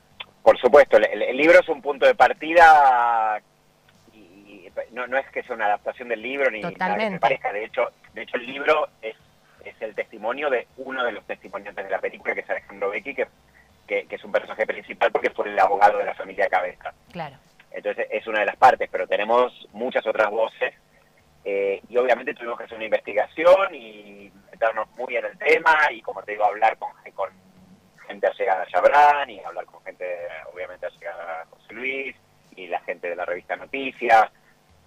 por 0.47 0.57
supuesto, 0.61 0.95
el, 0.95 1.21
el- 1.23 1.35
libro 1.35 1.59
es 1.59 1.67
un 1.67 1.81
punto 1.81 2.05
de 2.05 2.15
partida 2.15 3.41
y, 4.13 4.17
y 4.17 4.71
no, 4.93 5.05
no 5.05 5.17
es 5.17 5.29
que 5.29 5.43
sea 5.43 5.57
una 5.57 5.65
adaptación 5.65 6.07
del 6.07 6.21
libro 6.21 6.49
ni 6.49 6.61
nada 6.61 6.71
que 6.71 6.79
Totalmente. 6.79 7.15
se 7.15 7.19
parezca. 7.19 7.51
De 7.51 7.65
hecho, 7.65 7.91
de 8.13 8.21
hecho 8.21 8.37
el 8.37 8.45
libro 8.45 8.87
es, 9.01 9.17
es 9.65 9.75
el 9.81 9.93
testimonio 9.93 10.49
de 10.49 10.65
uno 10.77 11.03
de 11.03 11.11
los 11.11 11.25
testimoniantes 11.25 11.83
de 11.83 11.91
la 11.91 11.99
película, 11.99 12.33
que 12.33 12.39
es 12.39 12.49
Alejandro 12.49 12.91
Becky, 12.91 13.13
que, 13.13 13.27
que, 13.85 14.05
que 14.07 14.15
es 14.15 14.23
un 14.23 14.31
personaje 14.31 14.65
principal 14.65 15.11
porque 15.11 15.31
fue 15.31 15.49
el 15.49 15.59
abogado 15.59 15.97
de 15.97 16.05
la 16.05 16.15
familia 16.15 16.47
Cabeza. 16.47 16.93
Claro. 17.11 17.35
Entonces 17.71 18.07
es 18.09 18.25
una 18.25 18.39
de 18.39 18.45
las 18.45 18.55
partes, 18.55 18.87
pero 18.89 19.05
tenemos 19.05 19.51
muchas 19.73 20.07
otras 20.07 20.29
voces 20.31 20.73
eh, 21.43 21.81
y 21.89 21.97
obviamente 21.97 22.33
tuvimos 22.33 22.57
que 22.57 22.63
hacer 22.63 22.77
una 22.77 22.85
investigación 22.85 23.75
y 23.75 24.31
meternos 24.49 24.87
muy 24.97 25.13
en 25.17 25.25
el 25.25 25.37
tema 25.37 25.75
y 25.91 26.01
como 26.01 26.23
te 26.23 26.31
digo, 26.31 26.45
hablar 26.45 26.77
con, 26.77 26.89
con 27.13 27.29
gente 28.07 28.27
allegada 28.27 28.63
a 28.63 28.67
Chabrán 28.67 29.29
y 29.29 29.39
hablar 29.39 29.65
con 29.65 29.83
gente 29.83 30.05
obviamente 30.53 30.85
allegada 30.85 31.41
a 31.41 31.45
José 31.45 31.73
Luis 31.73 32.15
y 32.55 32.67
la 32.67 32.79
gente 32.81 33.09
de 33.09 33.15
la 33.15 33.25
revista 33.25 33.55
Noticias 33.55 34.31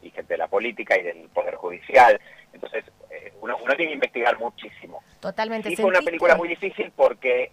y 0.03 0.11
gente 0.11 0.35
de 0.35 0.39
la 0.39 0.49
política 0.49 0.99
y 0.99 1.03
del 1.03 1.29
Poder 1.29 1.55
Judicial. 1.57 2.21
Entonces 2.53 2.85
eh, 3.11 3.33
uno, 3.41 3.57
uno 3.63 3.77
tiene 3.77 3.91
que 3.91 3.95
investigar 3.95 4.39
muchísimo. 4.39 5.03
Totalmente. 5.21 5.71
Sí, 5.71 5.77
fue 5.77 5.91
una 5.91 6.01
película 6.01 6.35
muy 6.35 6.49
difícil 6.49 6.93
porque 6.97 7.53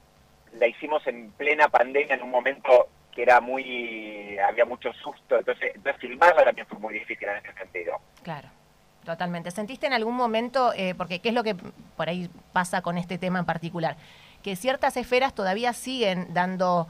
la 0.53 0.67
hicimos 0.67 1.05
en 1.07 1.31
plena 1.31 1.67
pandemia, 1.67 2.15
en 2.15 2.23
un 2.23 2.31
momento 2.31 2.89
que 3.17 3.23
era 3.23 3.41
muy, 3.41 4.37
había 4.37 4.65
mucho 4.65 4.93
susto, 4.93 5.39
entonces, 5.39 5.71
entonces 5.73 5.99
filmarla 5.99 6.43
también 6.43 6.67
fue 6.67 6.77
muy 6.77 6.93
difícil 6.93 7.27
en 7.27 7.37
ese 7.37 7.51
sentido. 7.53 7.99
Claro, 8.21 8.47
totalmente. 9.03 9.49
¿Sentiste 9.49 9.87
en 9.87 9.93
algún 9.93 10.15
momento, 10.15 10.71
eh, 10.75 10.93
porque 10.95 11.19
qué 11.19 11.29
es 11.29 11.35
lo 11.35 11.43
que 11.43 11.55
por 11.95 12.09
ahí 12.09 12.29
pasa 12.53 12.83
con 12.83 12.97
este 12.97 13.17
tema 13.17 13.39
en 13.39 13.45
particular, 13.45 13.97
que 14.47 14.55
ciertas 14.55 14.95
esferas 14.95 15.33
todavía 15.35 15.73
siguen 15.73 16.33
dando, 16.33 16.87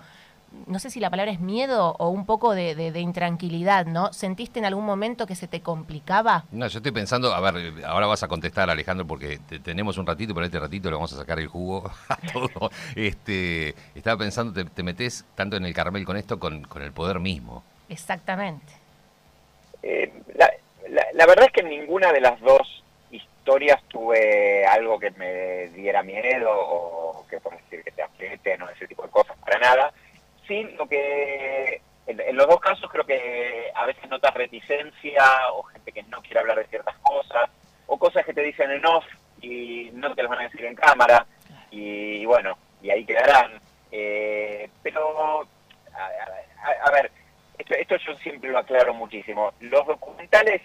no 0.68 0.78
sé 0.78 0.92
si 0.92 1.00
la 1.00 1.10
palabra 1.10 1.32
es 1.32 1.40
miedo 1.40 1.96
o 1.98 2.10
un 2.10 2.24
poco 2.28 2.54
de, 2.54 2.76
de- 2.76 2.92
de 2.92 3.00
intranquilidad, 3.00 3.88
¿no? 3.88 4.14
¿Sentiste 4.14 4.60
en 4.60 4.66
algún 4.66 4.86
momento 4.86 5.26
que 5.26 5.34
se 5.34 5.48
te 5.48 5.62
complicaba? 5.62 6.44
No, 6.52 6.68
yo 6.68 6.78
estoy 6.78 6.92
pensando, 6.92 7.34
a 7.34 7.40
ver, 7.42 7.84
ahora 7.84 8.06
vas 8.06 8.22
a 8.22 8.28
contestar, 8.28 8.70
Alejandro, 8.70 9.08
porque 9.08 9.40
te- 9.50 9.58
tenemos 9.60 9.98
un 9.98 10.06
ratito, 10.06 10.36
pero 10.36 10.46
este 10.46 10.60
ratito 10.60 10.88
le 10.92 10.98
vamos 10.98 11.12
a 11.14 11.18
sacar 11.18 11.40
el 11.40 11.48
jugo 11.48 11.90
a 12.10 12.18
todo. 12.32 12.70
Este, 12.96 13.74
estaba 13.96 14.20
pensando, 14.20 14.54
te, 14.54 14.70
te 14.70 14.84
metes 14.84 15.26
tanto 15.34 15.58
en 15.58 15.66
el 15.66 15.74
Carmel 15.74 16.06
con 16.06 16.16
esto, 16.16 16.38
con, 16.38 16.62
con 16.66 16.84
el 16.84 16.92
poder 16.92 17.20
mismo. 17.20 17.64
Exactamente. 17.90 18.72
Eh, 19.82 20.14
la, 20.36 20.48
la- 20.92 21.08
la 21.12 21.26
verdad 21.26 21.46
es 21.46 21.52
que 21.54 21.62
en 21.62 21.70
ninguna 21.70 22.14
de 22.14 22.22
las 22.22 22.40
dos 22.40 22.84
historias 23.10 23.82
tuve 23.88 24.66
algo 24.68 25.00
que 25.00 25.10
me 25.12 25.70
diera 25.70 26.04
miedo 26.04 26.50
o 26.52 27.07
que 27.28 27.40
por 27.40 27.56
decir 27.58 27.84
que 27.84 27.92
te 27.92 28.02
aprieten 28.04 28.62
o 28.62 28.70
ese 28.70 28.88
tipo 28.88 29.04
de 29.04 29.10
cosas, 29.10 29.38
para 29.40 29.60
nada. 29.60 29.92
Sí, 30.48 30.64
lo 30.78 30.88
que 30.88 31.82
en, 32.08 32.36
los 32.36 32.48
dos 32.48 32.60
casos 32.60 32.90
creo 32.92 33.06
que 33.06 33.72
a 33.76 33.86
veces 33.86 34.10
notas 34.10 34.34
reticencia 34.34 35.24
o 35.54 35.64
gente 35.64 35.92
que 35.92 36.04
no 36.04 36.22
quiere 36.22 36.40
hablar 36.40 36.58
de 36.58 36.68
ciertas 36.68 36.96
cosas 37.00 37.50
o 37.88 37.98
cosas 37.98 38.26
que 38.26 38.34
te 38.34 38.42
dicen 38.42 38.72
en 38.72 38.86
off 38.86 39.06
y 39.42 39.90
no 39.94 40.14
te 40.16 40.24
las 40.24 40.30
van 40.30 40.40
a 40.40 40.44
decir 40.44 40.66
en 40.66 40.76
cámara 40.76 41.26
y, 41.70 42.26
bueno, 42.26 42.58
y 42.82 42.90
ahí 42.90 43.06
quedarán. 43.06 43.60
Eh, 43.92 44.70
pero, 44.82 45.42
a, 45.94 45.98
a- 45.98 46.88
a 46.88 46.92
ver, 46.92 47.12
esto, 47.58 47.74
esto 47.76 47.96
yo 47.98 48.16
siempre 48.18 48.50
lo 48.50 48.58
aclaro 48.60 48.94
muchísimo. 48.94 49.54
Los 49.60 49.86
documentales, 49.86 50.62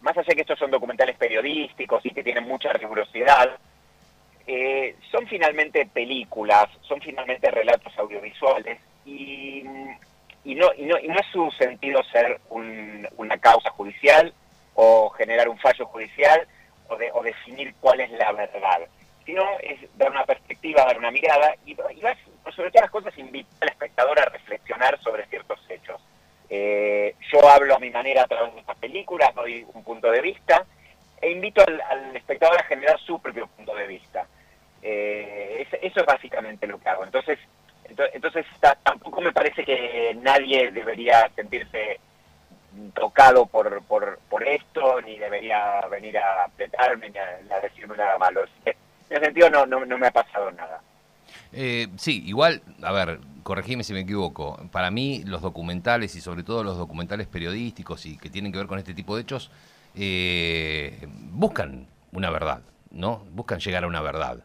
más 0.00 0.16
allá 0.16 0.26
de 0.28 0.34
que 0.36 0.40
estos 0.42 0.58
son 0.58 0.70
documentales 0.70 1.16
periodísticos 1.16 2.04
y 2.06 2.10
que 2.10 2.22
tienen 2.22 2.44
mucha 2.44 2.72
rigurosidad, 2.72 3.56
eh, 4.46 4.96
son 5.10 5.26
finalmente 5.26 5.86
películas, 5.86 6.68
son 6.82 7.00
finalmente 7.00 7.50
relatos 7.50 7.96
audiovisuales 7.98 8.78
y, 9.04 9.64
y, 10.44 10.54
no, 10.54 10.72
y, 10.76 10.82
no, 10.82 10.96
es 10.96 11.26
su 11.32 11.50
sentido 11.52 12.02
ser 12.04 12.40
una 12.50 13.38
causa 13.38 13.70
judicial 13.70 14.32
o 14.74 15.10
generar 15.10 15.48
un 15.48 15.58
fallo 15.58 15.86
judicial 15.86 16.46
o, 16.88 16.96
de, 16.96 17.10
o 17.12 17.22
definir 17.22 17.74
cuál 17.80 18.00
es 18.00 18.10
la 18.12 18.30
verdad, 18.32 18.82
sino 19.24 19.42
es 19.60 19.80
dar 19.96 20.10
una 20.10 20.24
perspectiva, 20.24 20.84
dar 20.84 20.98
una 20.98 21.10
mirada 21.10 21.54
y, 21.64 21.74
sobre 21.74 22.70
todas 22.70 22.82
las 22.82 22.90
cosas 22.90 23.18
invitar 23.18 23.52
al 23.62 23.68
espectador 23.68 24.20
a 24.20 24.26
reflexionar 24.26 24.98
sobre 25.02 25.26
ciertos 25.26 25.58
hechos. 25.68 26.00
Eh, 26.48 27.16
yo 27.32 27.48
hablo 27.48 27.74
a 27.74 27.80
mi 27.80 27.90
manera 27.90 28.22
a 28.22 28.26
través 28.26 28.54
de 28.54 28.60
estas 28.60 28.76
películas, 28.78 29.34
doy 29.34 29.66
un 29.74 29.82
punto 29.82 30.10
de 30.10 30.20
vista 30.20 30.64
e 31.20 31.30
invito 31.30 31.62
al, 31.66 32.14
espectador 32.14 32.60
a 32.60 32.64
generar 32.64 32.98
su 33.00 33.20
propio 33.20 33.46
punto 33.48 33.74
de 33.74 33.86
vista. 33.86 34.26
Eh, 34.88 35.66
eso 35.82 36.00
es 36.00 36.06
básicamente 36.06 36.66
lo 36.66 36.78
que 36.78 36.88
hago. 36.88 37.04
Entonces, 37.04 37.38
entonces, 38.12 38.46
tampoco 38.82 39.20
me 39.20 39.32
parece 39.32 39.64
que 39.64 40.16
nadie 40.22 40.70
debería 40.70 41.28
sentirse 41.34 41.98
tocado 42.94 43.46
por, 43.46 43.82
por, 43.82 44.46
esto, 44.46 45.00
ni 45.00 45.18
debería 45.18 45.80
venir 45.90 46.18
a 46.18 46.44
apretarme, 46.44 47.10
ni 47.10 47.18
a, 47.18 47.60
decirme 47.60 47.96
nada 47.96 48.18
malo. 48.18 48.44
En 48.64 48.74
ese 49.10 49.24
sentido 49.24 49.50
no, 49.50 49.66
no, 49.66 49.84
no 49.84 49.98
me 49.98 50.06
ha 50.06 50.10
pasado 50.10 50.50
nada. 50.52 50.80
Eh, 51.52 51.88
sí, 51.96 52.22
igual, 52.26 52.62
a 52.82 52.92
ver, 52.92 53.18
corregime 53.42 53.82
si 53.82 53.92
me 53.92 54.00
equivoco. 54.00 54.60
Para 54.70 54.90
mí, 54.90 55.22
los 55.24 55.42
documentales 55.42 56.14
y 56.14 56.20
sobre 56.20 56.42
todo 56.42 56.62
los 56.62 56.76
documentales 56.76 57.26
periodísticos 57.26 58.06
y 58.06 58.18
que 58.18 58.30
tienen 58.30 58.52
que 58.52 58.58
ver 58.58 58.66
con 58.66 58.78
este 58.78 58.94
tipo 58.94 59.16
de 59.16 59.22
hechos, 59.22 59.50
eh, 59.96 61.08
buscan 61.32 61.86
una 62.12 62.30
verdad, 62.30 62.60
¿no? 62.90 63.24
Buscan 63.30 63.58
llegar 63.58 63.84
a 63.84 63.86
una 63.86 64.00
verdad. 64.00 64.44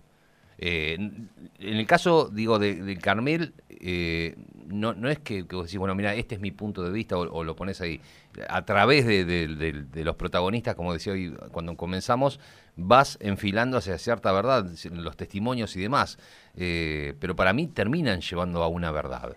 Eh, 0.63 0.93
en 0.93 1.29
el 1.59 1.87
caso, 1.87 2.29
digo, 2.29 2.59
de, 2.59 2.97
Carmel, 3.01 3.53
eh, 3.69 4.35
no, 4.67 4.93
no 4.93 5.09
es 5.09 5.17
que, 5.17 5.41
vos 5.41 5.65
decís, 5.65 5.79
bueno, 5.79 5.95
mira, 5.95 6.13
este 6.13 6.35
es 6.35 6.41
mi 6.41 6.51
punto 6.51 6.83
de 6.83 6.91
vista 6.91 7.17
o, 7.17 7.43
lo 7.43 7.55
pones 7.55 7.81
ahí. 7.81 7.99
A 8.47 8.63
través 8.63 9.05
de, 9.07 10.03
los 10.03 10.15
protagonistas, 10.15 10.75
como 10.75 10.93
decía 10.93 11.13
hoy 11.13 11.35
cuando 11.51 11.75
comenzamos, 11.75 12.39
vas 12.75 13.17
enfilando 13.21 13.77
hacia 13.77 13.97
cierta 13.97 14.31
verdad, 14.31 14.65
los 14.91 15.17
testimonios 15.17 15.75
y 15.75 15.81
demás. 15.81 16.19
Eh, 16.55 17.15
pero 17.19 17.35
para 17.35 17.53
mí 17.53 17.67
terminan 17.67 18.21
llevando 18.21 18.61
a 18.61 18.67
una 18.67 18.91
verdad. 18.91 19.35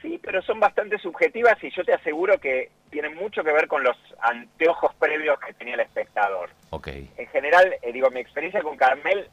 Sí, 0.00 0.18
pero 0.22 0.40
son 0.40 0.58
bastante 0.58 0.98
subjetivas 0.98 1.62
y 1.62 1.70
yo 1.70 1.84
te 1.84 1.92
aseguro 1.92 2.38
que 2.38 2.70
tienen 2.90 3.14
mucho 3.16 3.44
que 3.44 3.52
ver 3.52 3.68
con 3.68 3.82
los 3.82 3.96
anteojos 4.20 4.94
previos 4.94 5.38
que 5.40 5.52
tenía 5.52 5.74
el 5.74 5.80
espectador. 5.80 6.48
Okay. 6.70 7.10
En 7.18 7.26
general, 7.28 7.74
digo, 7.92 8.10
mi 8.10 8.20
experiencia 8.20 8.62
con 8.62 8.76
Carmel 8.76 9.28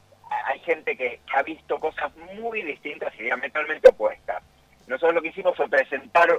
hay 0.46 0.60
gente 0.60 0.96
que, 0.96 1.20
ha 1.34 1.44
visto 1.44 1.80
cosas 1.80 2.12
muy 2.42 2.62
distintas 2.62 3.14
y 3.20 3.24
diametralmente 3.24 3.90
opuestas. 3.90 4.44
Nosotros 4.88 5.16
lo 5.16 5.22
que 5.22 5.30
hicimos 5.30 5.56
fue 5.56 5.70
presentar 5.70 6.30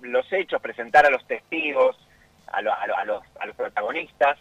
los 0.00 0.32
hechos, 0.32 0.60
presentar 0.60 1.06
a 1.06 1.10
los 1.10 1.26
testigos, 1.26 1.96
a, 2.48 2.58
a, 2.58 3.04
los, 3.04 3.54
protagonistas, 3.56 4.38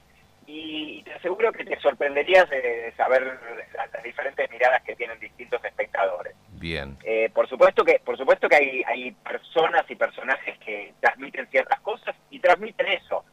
y 0.47 1.03
te 1.03 1.13
aseguro 1.13 1.51
que 1.51 1.63
te 1.63 1.79
sorprenderías 1.79 2.49
de 2.49 2.93
saber 2.97 3.39
las, 3.75 4.03
diferentes 4.03 4.49
miradas 4.49 4.81
que 4.83 4.95
tienen 4.95 5.19
distintos 5.19 5.63
espectadores. 5.63 6.35
Bien. 6.49 6.97
Eh, 7.03 7.29
por 7.33 7.47
supuesto 7.47 7.83
que, 7.83 8.01
por 8.03 8.17
supuesto 8.17 8.49
que 8.49 8.55
hay, 8.55 8.83
hay 8.87 9.11
personas 9.11 9.89
y 9.89 9.95
personajes 9.95 10.57
que 10.59 10.93
transmiten 10.99 11.47
ciertas 11.47 11.79
cosas 11.81 12.15
y 12.29 12.39
transmiten 12.39 12.87
eso. 12.87 13.23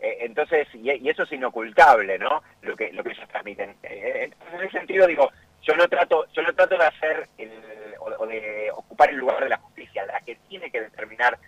Eh, 0.00 0.18
entonces, 0.20 0.66
y, 0.74 1.08
eso 1.08 1.24
es 1.24 1.32
inocultable, 1.32 2.18
¿no? 2.18 2.42
Lo 2.62 2.74
que, 2.74 2.92
lo 2.92 3.04
que 3.04 3.10
ellos 3.10 3.28
transmiten. 3.28 3.76
Eh, 3.82 4.30
en 4.52 4.60
ese 4.60 4.70
sentido, 4.70 5.06
digo, 5.06 5.30
yo 5.62 5.74
no 5.74 5.86
trato, 5.88 6.26
yo 6.32 6.42
no 6.42 6.54
trato 6.54 6.78
de 6.78 6.84
hacer 6.84 7.28
el, 7.36 7.50
o, 8.00 8.26
de 8.26 8.70
ocupar 8.74 9.10
el 9.10 9.16
lugar 9.16 9.42
de 9.42 9.50
la 9.50 9.58
justicia, 9.58 10.06
la 10.06 10.20
que 10.20 10.36
tiene 10.48 10.70
que 10.70 10.80
determinar 10.80 11.38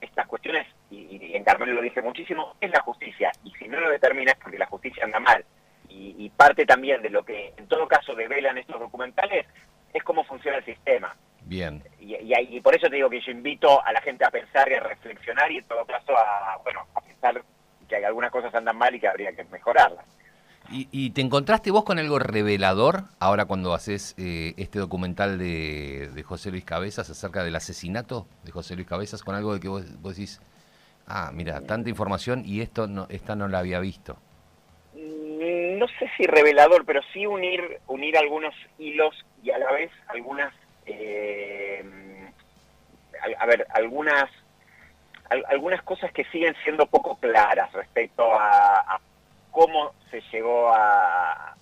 estas 0.00 0.26
cuestiones, 0.26 0.66
y, 0.90 1.34
en 1.34 1.44
Carmelo 1.44 1.72
lo 1.72 1.82
dice 1.82 2.02
muchísimo, 2.02 2.56
es 2.60 2.70
la 2.70 2.82
justicia. 2.82 3.32
Y 3.44 3.50
si 3.52 3.66
no 3.66 3.80
lo 3.80 3.88
determina 3.88 4.32
es 4.32 4.38
porque 4.38 4.58
la 4.58 4.66
justicia 4.66 5.04
anda 5.04 5.20
mal. 5.20 5.44
Y, 5.88 6.30
parte 6.30 6.64
también 6.64 7.02
de 7.02 7.10
lo 7.10 7.22
que 7.22 7.52
en 7.56 7.68
todo 7.68 7.86
caso 7.86 8.14
develan 8.14 8.58
estos 8.58 8.80
documentales 8.80 9.46
es 9.92 10.02
cómo 10.02 10.24
funciona 10.24 10.58
el 10.58 10.64
sistema. 10.64 11.14
Bien. 11.42 11.82
Y, 12.00 12.16
y, 12.16 12.60
por 12.60 12.74
eso 12.74 12.88
te 12.88 12.96
digo 12.96 13.10
que 13.10 13.20
yo 13.20 13.30
invito 13.30 13.84
a 13.84 13.92
la 13.92 14.00
gente 14.00 14.24
a 14.24 14.30
pensar 14.30 14.70
y 14.70 14.74
a 14.74 14.80
reflexionar 14.80 15.52
y 15.52 15.58
en 15.58 15.64
todo 15.64 15.84
caso 15.84 16.16
a, 16.16 16.58
bueno, 16.64 16.86
a 16.94 17.00
pensar 17.02 17.42
que 17.98 18.06
algunas 18.06 18.30
cosas 18.30 18.54
andan 18.54 18.76
mal 18.76 18.94
y 18.94 19.00
que 19.00 19.08
habría 19.08 19.32
que 19.32 19.44
mejorarlas. 19.44 20.04
¿Y, 20.70 21.10
te 21.10 21.20
encontraste 21.20 21.70
vos 21.70 21.84
con 21.84 21.98
algo 21.98 22.18
revelador 22.18 23.02
ahora 23.18 23.44
cuando 23.44 23.74
haces 23.74 24.14
eh, 24.16 24.54
este 24.56 24.78
documental 24.78 25.36
de, 25.38 26.22
José 26.24 26.50
Luis 26.50 26.64
Cabezas 26.64 27.10
acerca 27.10 27.44
del 27.44 27.54
asesinato 27.56 28.26
de 28.44 28.52
José 28.52 28.74
Luis 28.74 28.86
Cabezas 28.86 29.22
con 29.22 29.34
algo 29.34 29.52
de 29.52 29.60
que 29.60 29.68
vos, 29.68 29.84
decís, 30.02 30.40
ah, 31.06 31.30
mira, 31.34 31.60
tanta 31.60 31.90
información 31.90 32.44
y 32.46 32.62
esto 32.62 32.86
no, 32.86 33.06
esta 33.10 33.36
no 33.36 33.48
la 33.48 33.58
había 33.58 33.80
visto? 33.80 34.16
Mm, 34.94 35.78
no 35.78 35.86
sé 35.98 36.10
si 36.16 36.24
revelador, 36.24 36.86
pero 36.86 37.02
sí 37.12 37.26
unir, 37.26 37.80
unir 37.88 38.16
algunos 38.16 38.54
hilos 38.78 39.14
y 39.42 39.50
a 39.50 39.58
la 39.58 39.72
vez 39.72 39.90
algunas, 40.08 40.54
eh, 40.86 41.84
a 43.38 43.46
ver, 43.46 43.66
algunas 43.74 44.30
algunas 45.48 45.82
cosas 45.82 46.12
que 46.12 46.24
siguen 46.24 46.54
siendo 46.62 46.86
poco 46.86 47.16
claras 47.16 47.72
respecto 47.72 48.24
a, 48.32 49.00
cómo 49.50 49.92
se 50.10 50.20
llegó 50.32 50.70
a, 50.72 51.54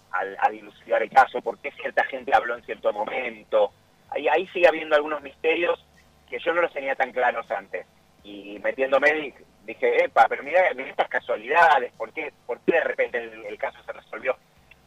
dilucidar 0.51 1.03
el 1.03 1.11
caso, 1.11 1.41
por 1.41 1.59
qué 1.59 1.71
cierta 1.73 2.05
gente 2.05 2.35
habló 2.35 2.57
en 2.57 2.65
cierto 2.65 2.93
momento. 2.93 3.73
Ahí, 4.11 4.47
sigue 4.49 4.67
habiendo 4.67 4.97
algunos 4.97 5.23
misterios 5.23 5.85
que 6.29 6.39
yo 6.41 6.53
no 6.53 6.63
los 6.63 6.73
tenía 6.73 6.97
tan 6.97 7.13
claros 7.13 7.49
antes. 7.51 7.87
Y 8.25 8.59
metiéndome 8.59 9.33
dije, 9.65 10.05
epa, 10.05 10.27
pero 10.29 10.43
mira, 10.43 10.69
estas 10.71 11.09
casualidades, 11.09 11.93
¿por 11.93 12.13
qué, 12.13 12.33
por 12.47 12.59
qué 12.61 12.73
de 12.73 12.85
repente 12.85 13.19
el 13.49 13.59
caso 13.59 13.79
se 13.85 13.93
resolvió? 13.93 14.37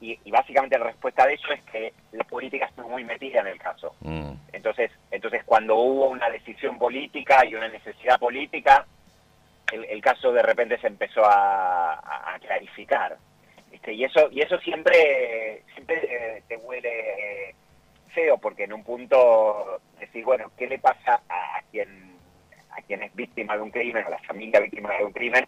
Y, 0.03 0.31
básicamente 0.31 0.77
la 0.77 0.85
respuesta 0.85 1.25
de 1.25 1.35
eso 1.35 1.51
es 1.51 1.61
que 1.63 1.93
la 2.11 2.23
política 2.25 2.65
estuvo 2.65 2.89
muy 2.89 3.03
metida 3.03 3.39
en 3.39 3.47
el 3.47 3.59
caso. 3.59 3.95
Mm. 4.01 4.33
Entonces, 4.51 4.91
entonces 5.11 5.43
cuando 5.45 5.75
hubo 5.75 6.09
una 6.09 6.29
decisión 6.29 6.77
política 6.77 7.45
y 7.45 7.55
una 7.55 7.69
necesidad 7.69 8.19
política, 8.19 8.85
el, 9.71 10.01
caso 10.01 10.31
de 10.31 10.43
repente 10.43 10.77
se 10.77 10.87
empezó 10.87 11.21
a, 11.25 12.37
clarificar. 12.41 13.17
Este, 13.71 13.93
y 13.93 14.03
eso 14.03 14.29
y 14.31 14.41
eso 14.41 14.59
siempre 14.59 15.63
siempre 15.73 15.95
eh, 16.03 16.43
te 16.47 16.57
huele 16.57 17.55
feo 18.13 18.37
porque 18.37 18.65
en 18.65 18.73
un 18.73 18.83
punto 18.83 19.79
decís 19.99 20.23
bueno 20.25 20.51
qué 20.57 20.67
le 20.67 20.77
pasa 20.77 21.21
a, 21.27 21.57
a 21.57 21.61
quien 21.71 22.13
a 22.69 22.81
quien 22.81 23.01
es 23.01 23.15
víctima 23.15 23.55
de 23.55 23.63
un 23.63 23.71
crimen, 23.71 24.05
a 24.05 24.09
la 24.09 24.19
familia 24.19 24.59
víctima 24.59 24.93
de 24.93 25.05
un 25.05 25.11
crimen, 25.11 25.47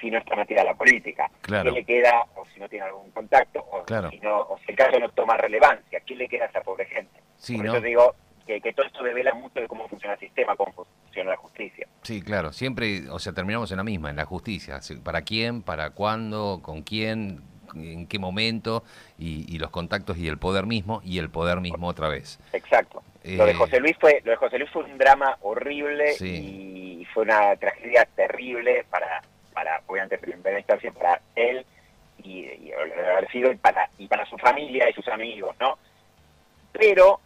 si 0.00 0.10
no 0.10 0.18
está 0.18 0.36
metida 0.36 0.64
la 0.64 0.74
política. 0.74 1.30
¿Qué 1.42 1.70
le 1.70 1.84
queda, 1.84 2.24
o 2.36 2.44
si 2.52 2.60
no 2.60 2.68
tiene 2.68 2.86
algún 2.86 3.10
contacto, 3.10 3.60
o, 3.70 3.84
si, 4.10 4.18
no, 4.18 4.38
o 4.40 4.58
si 4.58 4.72
el 4.72 4.76
caso 4.76 4.98
no 4.98 5.08
toma 5.10 5.36
relevancia? 5.36 6.00
¿Qué 6.00 6.14
le 6.14 6.28
queda 6.28 6.44
a 6.44 6.48
esa 6.48 6.60
pobre 6.62 6.86
gente? 6.86 7.20
Sí, 7.36 7.56
Por 7.56 7.66
eso 7.66 7.80
digo 7.80 8.14
que, 8.46 8.72
todo 8.72 8.86
esto 8.86 9.02
devela 9.04 9.34
mucho 9.34 9.60
de 9.60 9.68
cómo 9.68 9.88
funciona 9.88 10.14
el 10.14 10.20
sistema, 10.20 10.56
cómo 10.56 10.72
funciona 10.72 11.30
la 11.30 11.36
justicia. 11.36 11.86
Sí, 12.02 12.22
claro, 12.22 12.52
siempre, 12.52 13.08
o 13.10 13.18
sea, 13.18 13.32
terminamos 13.32 13.70
en 13.70 13.76
la 13.76 13.84
misma, 13.84 14.10
en 14.10 14.16
la 14.16 14.24
justicia. 14.24 14.80
¿Para 15.04 15.22
quién? 15.22 15.62
¿Para 15.62 15.90
cuándo? 15.90 16.60
¿Con 16.62 16.82
quién? 16.82 17.42
en 17.74 18.08
qué 18.08 18.18
momento 18.18 18.82
y, 19.16 19.56
los 19.58 19.70
contactos 19.70 20.18
y 20.18 20.26
el 20.26 20.38
poder 20.38 20.66
mismo 20.66 21.02
y 21.04 21.18
el 21.18 21.30
poder 21.30 21.60
mismo 21.60 21.86
otra 21.86 22.08
vez. 22.08 22.40
Exacto. 22.52 23.00
lo 23.22 23.46
de 23.46 23.52
eh, 23.52 23.54
José 23.54 23.78
Luis 23.78 23.96
fue 24.00 24.20
lo 24.24 24.32
de 24.32 24.36
José 24.36 24.58
Luis 24.58 24.70
fue 24.70 24.82
un 24.82 24.98
drama 24.98 25.36
horrible 25.42 26.16
y 26.20 27.06
fue 27.14 27.22
una 27.22 27.54
tragedia 27.54 28.08
terrible 28.16 28.84
para 28.90 29.22
para, 29.60 29.82
obviamente, 29.86 30.14
en 30.14 30.20
primera 30.22 30.58
instancia 30.58 30.90
para 30.90 31.20
él 31.36 31.66
y, 32.22 32.46
y 32.46 32.72
haber 32.72 33.30
sido 33.30 33.52
y 33.52 33.56
para, 33.56 33.90
y 33.98 34.06
para 34.06 34.24
su 34.24 34.38
familia 34.38 34.88
y 34.88 34.94
sus 34.94 35.06
amigos, 35.08 35.54
¿no? 35.60 35.76
Pero 36.72 37.20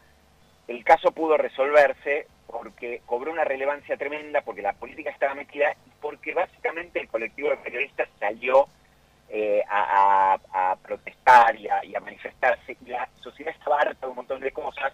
el 0.67 0.83
caso 0.83 1.13
pudo 1.13 1.37
resolverse 1.37 2.27
porque 2.49 3.03
cobró 3.07 3.31
una 3.31 3.45
relevancia 3.45 3.97
tremenda, 3.97 4.41
porque 4.41 4.63
la 4.63 4.73
política 4.73 5.11
estaba 5.11 5.37
metida 5.37 5.77
y 5.87 5.91
porque 6.01 6.35
básicamente 6.35 7.01
el 7.01 7.07
colectivo 7.07 7.51
de 7.51 7.57
periodistas 7.59 8.09
salió 8.19 8.67
eh, 9.29 9.63
a, 9.71 10.37
protestar 10.83 11.55
y 11.55 11.69
a, 11.69 11.85
y 11.85 11.95
a, 11.95 12.01
manifestarse 12.01 12.77
y 12.85 12.91
la 12.91 13.09
sociedad 13.21 13.55
estaba 13.57 13.79
harta 13.79 14.07
de 14.07 14.11
un 14.11 14.17
montón 14.17 14.41
de 14.41 14.51
cosas 14.51 14.93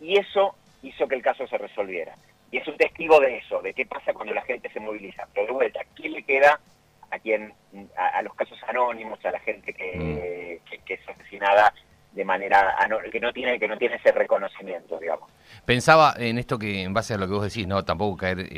y 0.00 0.18
eso 0.18 0.54
hizo 0.82 1.08
que 1.08 1.14
el 1.14 1.22
caso 1.22 1.46
se 1.46 1.56
resolviera. 1.56 2.14
Y 2.50 2.58
es 2.58 2.68
un 2.68 2.76
testigo 2.76 3.18
de 3.20 3.38
eso, 3.38 3.60
de 3.62 3.74
qué 3.74 3.84
pasa 3.84 4.12
cuando 4.12 4.32
la 4.32 4.42
gente 4.42 4.70
se 4.70 4.78
moviliza. 4.78 5.26
Pero 5.34 5.46
de 5.46 5.52
vuelta, 5.54 5.80
¿qué 5.96 6.08
le 6.08 6.22
queda 6.22 6.60
a 7.14 7.18
quien 7.20 7.52
a, 7.96 8.22
los 8.22 8.34
casos 8.34 8.58
anónimos, 8.68 9.24
a 9.24 9.30
la 9.30 9.40
gente 9.40 9.72
que, 9.72 10.60
mm. 10.66 10.92
es 10.92 11.08
asesinada 11.08 11.72
de 12.12 12.24
manera 12.24 12.76
que 13.10 13.18
no 13.18 13.32
tiene 13.32 13.58
que 13.58 13.66
no 13.66 13.76
tiene 13.76 13.96
ese 13.96 14.12
reconocimiento, 14.12 14.98
digamos. 14.98 15.28
Pensaba 15.64 16.14
en 16.16 16.38
esto 16.38 16.58
que 16.58 16.82
en 16.82 16.94
base 16.94 17.14
a 17.14 17.18
lo 17.18 17.26
que 17.26 17.32
vos 17.32 17.42
decís, 17.42 17.66
no 17.66 17.84
tampoco 17.84 18.16
caer, 18.16 18.40
eh, 18.40 18.48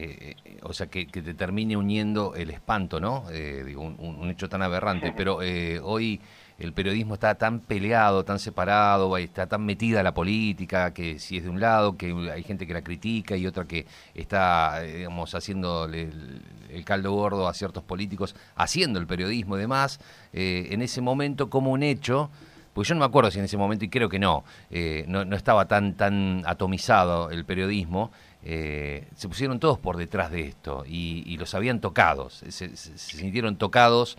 eh, 0.45 0.59
o 0.63 0.73
sea 0.73 0.89
que, 0.89 1.07
te 1.07 1.35
termine 1.35 1.77
uniendo 1.77 2.35
el 2.35 2.51
espanto, 2.51 3.01
¿no? 3.01 3.25
Eh, 3.31 3.63
digo, 3.65 3.83
un, 3.83 4.31
hecho 4.31 4.49
tan 4.49 4.63
aberrante, 4.63 5.13
pero 5.17 5.37
hoy 5.83 6.21
el 6.59 6.73
periodismo 6.73 7.15
está 7.15 7.35
tan 7.35 7.61
peleado, 7.61 8.25
tan 8.25 8.39
separado, 8.39 9.15
está 9.19 9.47
tan 9.47 9.65
metida 9.65 10.03
la 10.03 10.15
política, 10.15 10.95
que 10.95 11.19
si 11.19 11.37
es 11.37 11.45
de 11.45 11.51
un 11.51 11.61
lado, 11.61 11.97
que 11.97 12.13
hay 12.33 12.43
gente 12.45 12.67
que 12.67 12.73
la 12.73 12.83
critica 12.83 13.37
y 13.37 13.47
otra 13.47 13.67
que 13.67 13.87
está, 14.15 14.83
eh, 14.85 14.99
digamos, 14.99 15.35
haciendo 15.35 15.85
el, 15.85 16.43
caldo 16.85 17.13
gordo 17.13 17.49
a 17.49 17.55
ciertos 17.55 17.83
políticos, 17.83 18.35
haciendo 18.55 18.99
el 18.99 19.07
periodismo 19.07 19.57
y 19.57 19.61
demás, 19.61 20.01
eh, 20.33 20.69
en 20.71 20.83
ese 20.83 21.01
momento 21.01 21.51
como 21.51 21.73
un 21.73 21.83
hecho, 21.83 22.31
pues 22.73 22.89
yo 22.89 22.95
no 22.95 23.01
me 23.01 23.07
acuerdo 23.07 23.31
si 23.31 23.39
en 23.39 23.45
ese 23.47 23.57
momento, 23.57 23.85
y 23.85 23.89
creo 23.89 24.09
que 24.09 24.19
no, 24.19 24.45
eh, 24.71 25.05
no, 25.09 25.23
estaba 25.35 25.67
tan, 25.67 25.95
tan 25.95 26.43
atomizado 26.47 27.31
el 27.31 27.45
periodismo, 27.45 28.11
se 28.43 29.29
pusieron 29.29 29.59
todos 29.59 29.77
por 29.77 29.97
detrás 29.97 30.31
de 30.31 30.43
esto 30.43 30.85
y, 30.87 31.37
los 31.37 31.53
habían 31.57 31.81
tocados, 31.81 32.45
se, 32.49 32.77
sintieron 32.77 33.57
tocados 33.57 34.17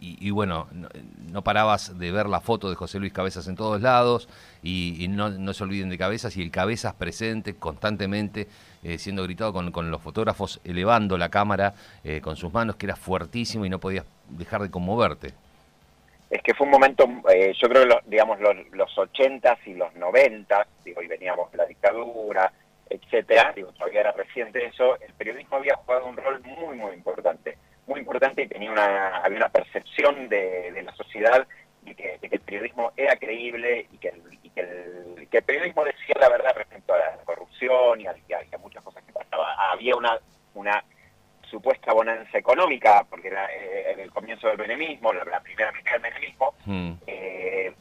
y, 0.00 0.30
bueno, 0.30 0.68
no, 1.32 1.42
parabas 1.42 1.98
de 1.98 2.12
ver 2.12 2.26
la 2.26 2.40
foto 2.40 2.70
de 2.70 2.76
José 2.76 3.00
Luis 3.00 3.12
Cabezas 3.12 3.48
en 3.48 3.56
todos 3.56 3.80
lados 3.80 4.28
y, 4.62 5.06
no, 5.08 5.52
se 5.52 5.64
olviden 5.64 5.88
de 5.88 5.98
Cabezas 5.98 6.36
y 6.36 6.42
el 6.42 6.50
Cabezas 6.52 6.94
presente 6.94 7.56
constantemente 7.56 8.46
eh, 8.84 8.98
siendo 8.98 9.24
gritado 9.24 9.52
con, 9.52 9.90
los 9.90 10.00
fotógrafos 10.00 10.60
elevando 10.64 11.18
la 11.18 11.30
cámara 11.30 11.74
eh, 12.04 12.20
con 12.20 12.36
sus 12.36 12.52
manos 12.52 12.76
que 12.76 12.86
era 12.86 12.94
fuertísimo 12.94 13.66
y 13.66 13.70
no 13.70 13.80
podías 13.80 14.04
dejar 14.28 14.62
de 14.62 14.70
conmoverte. 14.70 15.32
Es 16.30 16.42
que 16.42 16.54
fue 16.54 16.66
un 16.66 16.72
momento, 16.72 17.08
eh, 17.32 17.52
yo 17.60 17.68
creo, 17.68 17.88
que 17.88 17.96
digamos, 18.06 18.38
los, 18.38 18.54
los 18.72 18.94
80s 18.94 19.58
y 19.66 19.74
los 19.74 19.92
90 19.94 20.66
digo, 20.84 21.02
y 21.02 21.08
veníamos 21.08 21.50
de 21.50 21.58
la 21.58 21.64
dictadura, 21.64 22.52
etcétera, 22.88 23.52
digo, 23.56 23.72
todavía 23.72 24.00
era 24.00 24.12
reciente 24.12 24.64
eso, 24.64 25.00
el 25.00 25.12
periodismo 25.14 25.56
había 25.56 25.74
jugado 25.76 26.06
un 26.06 26.16
rol 26.16 26.40
muy, 26.44 26.76
muy 26.76 26.92
importante 26.92 27.56
muy 27.88 28.00
importante 28.00 28.42
y 28.42 28.48
tenía 28.48 28.70
una, 28.70 29.16
había 29.18 29.38
una 29.38 29.48
percepción 29.48 30.28
de, 30.28 30.82
la 30.84 30.92
sociedad 30.92 31.46
de 31.82 31.94
que, 31.94 32.18
el 32.20 32.40
periodismo 32.40 32.92
era 32.96 33.16
creíble 33.16 33.86
y 33.90 33.98
que 33.98 34.08
el, 34.08 35.28
que 35.28 35.38
el, 35.38 35.42
periodismo 35.42 35.84
decía 35.84 36.16
la 36.20 36.28
verdad 36.28 36.52
respecto 36.54 36.94
a 36.94 36.98
la 36.98 37.16
corrupción 37.24 38.00
y 38.00 38.06
a, 38.06 38.14
muchas 38.58 38.82
cosas 38.82 39.02
que 39.04 39.12
pasaban. 39.12 39.46
Había 39.72 39.96
una, 39.96 40.18
una 40.54 40.84
supuesta 41.50 41.92
bonanza 41.92 42.36
económica, 42.36 43.06
porque 43.08 43.28
era 43.28 43.46
eh, 43.46 43.92
en 43.92 44.00
el 44.00 44.10
comienzo 44.10 44.48
del 44.48 44.58
menemismo, 44.58 45.12
la, 45.12 45.40
primera 45.40 45.72
mitad 45.72 45.92
del 45.92 46.02
menemismo, 46.02 46.54
hmm. 46.66 46.92
eh, 47.06 47.72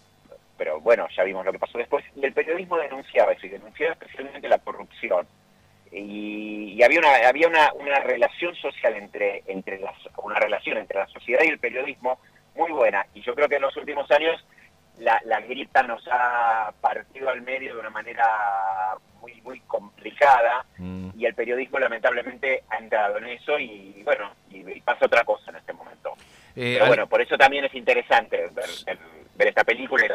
pero 0.57 0.79
bueno, 0.79 1.07
ya 1.15 1.23
vimos 1.23 1.45
lo 1.45 1.51
que 1.51 1.59
pasó 1.59 1.77
después, 1.77 2.05
y 2.15 2.25
el 2.25 2.33
periodismo 2.33 2.77
denunciaba 2.77 3.33
eso, 3.33 3.45
y 3.45 3.49
denunciaba 3.49 3.93
especialmente 3.93 4.47
la 4.47 4.59
corrupción 4.59 5.27
y, 5.91 6.81
había 6.83 6.99
una 6.99 7.27
había 7.27 7.47
una, 7.47 7.73
una, 7.73 7.99
relación 7.99 8.55
social 8.55 8.95
entre 8.95 9.43
entre 9.47 9.79
las 9.79 9.95
una 10.23 10.39
relación 10.39 10.77
entre 10.77 10.99
la 10.99 11.07
sociedad 11.07 11.41
y 11.43 11.49
el 11.49 11.59
periodismo 11.59 12.19
muy 12.55 12.71
buena 12.71 13.05
y 13.13 13.21
yo 13.21 13.35
creo 13.35 13.47
que 13.47 13.55
en 13.55 13.63
los 13.63 13.75
últimos 13.77 14.09
años 14.11 14.45
la, 14.99 15.21
la 15.25 15.41
grieta 15.41 15.83
nos 15.83 16.07
ha 16.11 16.73
partido 16.81 17.29
al 17.29 17.41
medio 17.41 17.73
de 17.73 17.79
una 17.79 17.89
manera 17.89 18.25
muy 19.21 19.41
muy 19.41 19.59
complicada 19.61 20.65
mm. 20.77 21.09
Lamentablemente 21.79 22.63
ha 22.69 22.77
entrado 22.77 23.17
en 23.17 23.27
eso 23.27 23.60
y 23.60 24.01
bueno 24.03 24.31
y, 24.50 24.81
pasa 24.81 25.05
otra 25.05 25.24
cosa 25.24 25.51
en 25.51 25.57
este 25.57 25.74
momento. 25.74 26.13
Eh, 26.55 26.75
pero 26.75 26.88
bueno 26.88 27.07
por 27.07 27.22
eso 27.22 27.38
también 27.38 27.65
es 27.65 27.74
interesante 27.75 28.50
ver, 28.51 28.98
ver 29.36 29.48
esta 29.48 29.63
película 29.63 30.05
y 30.05 30.10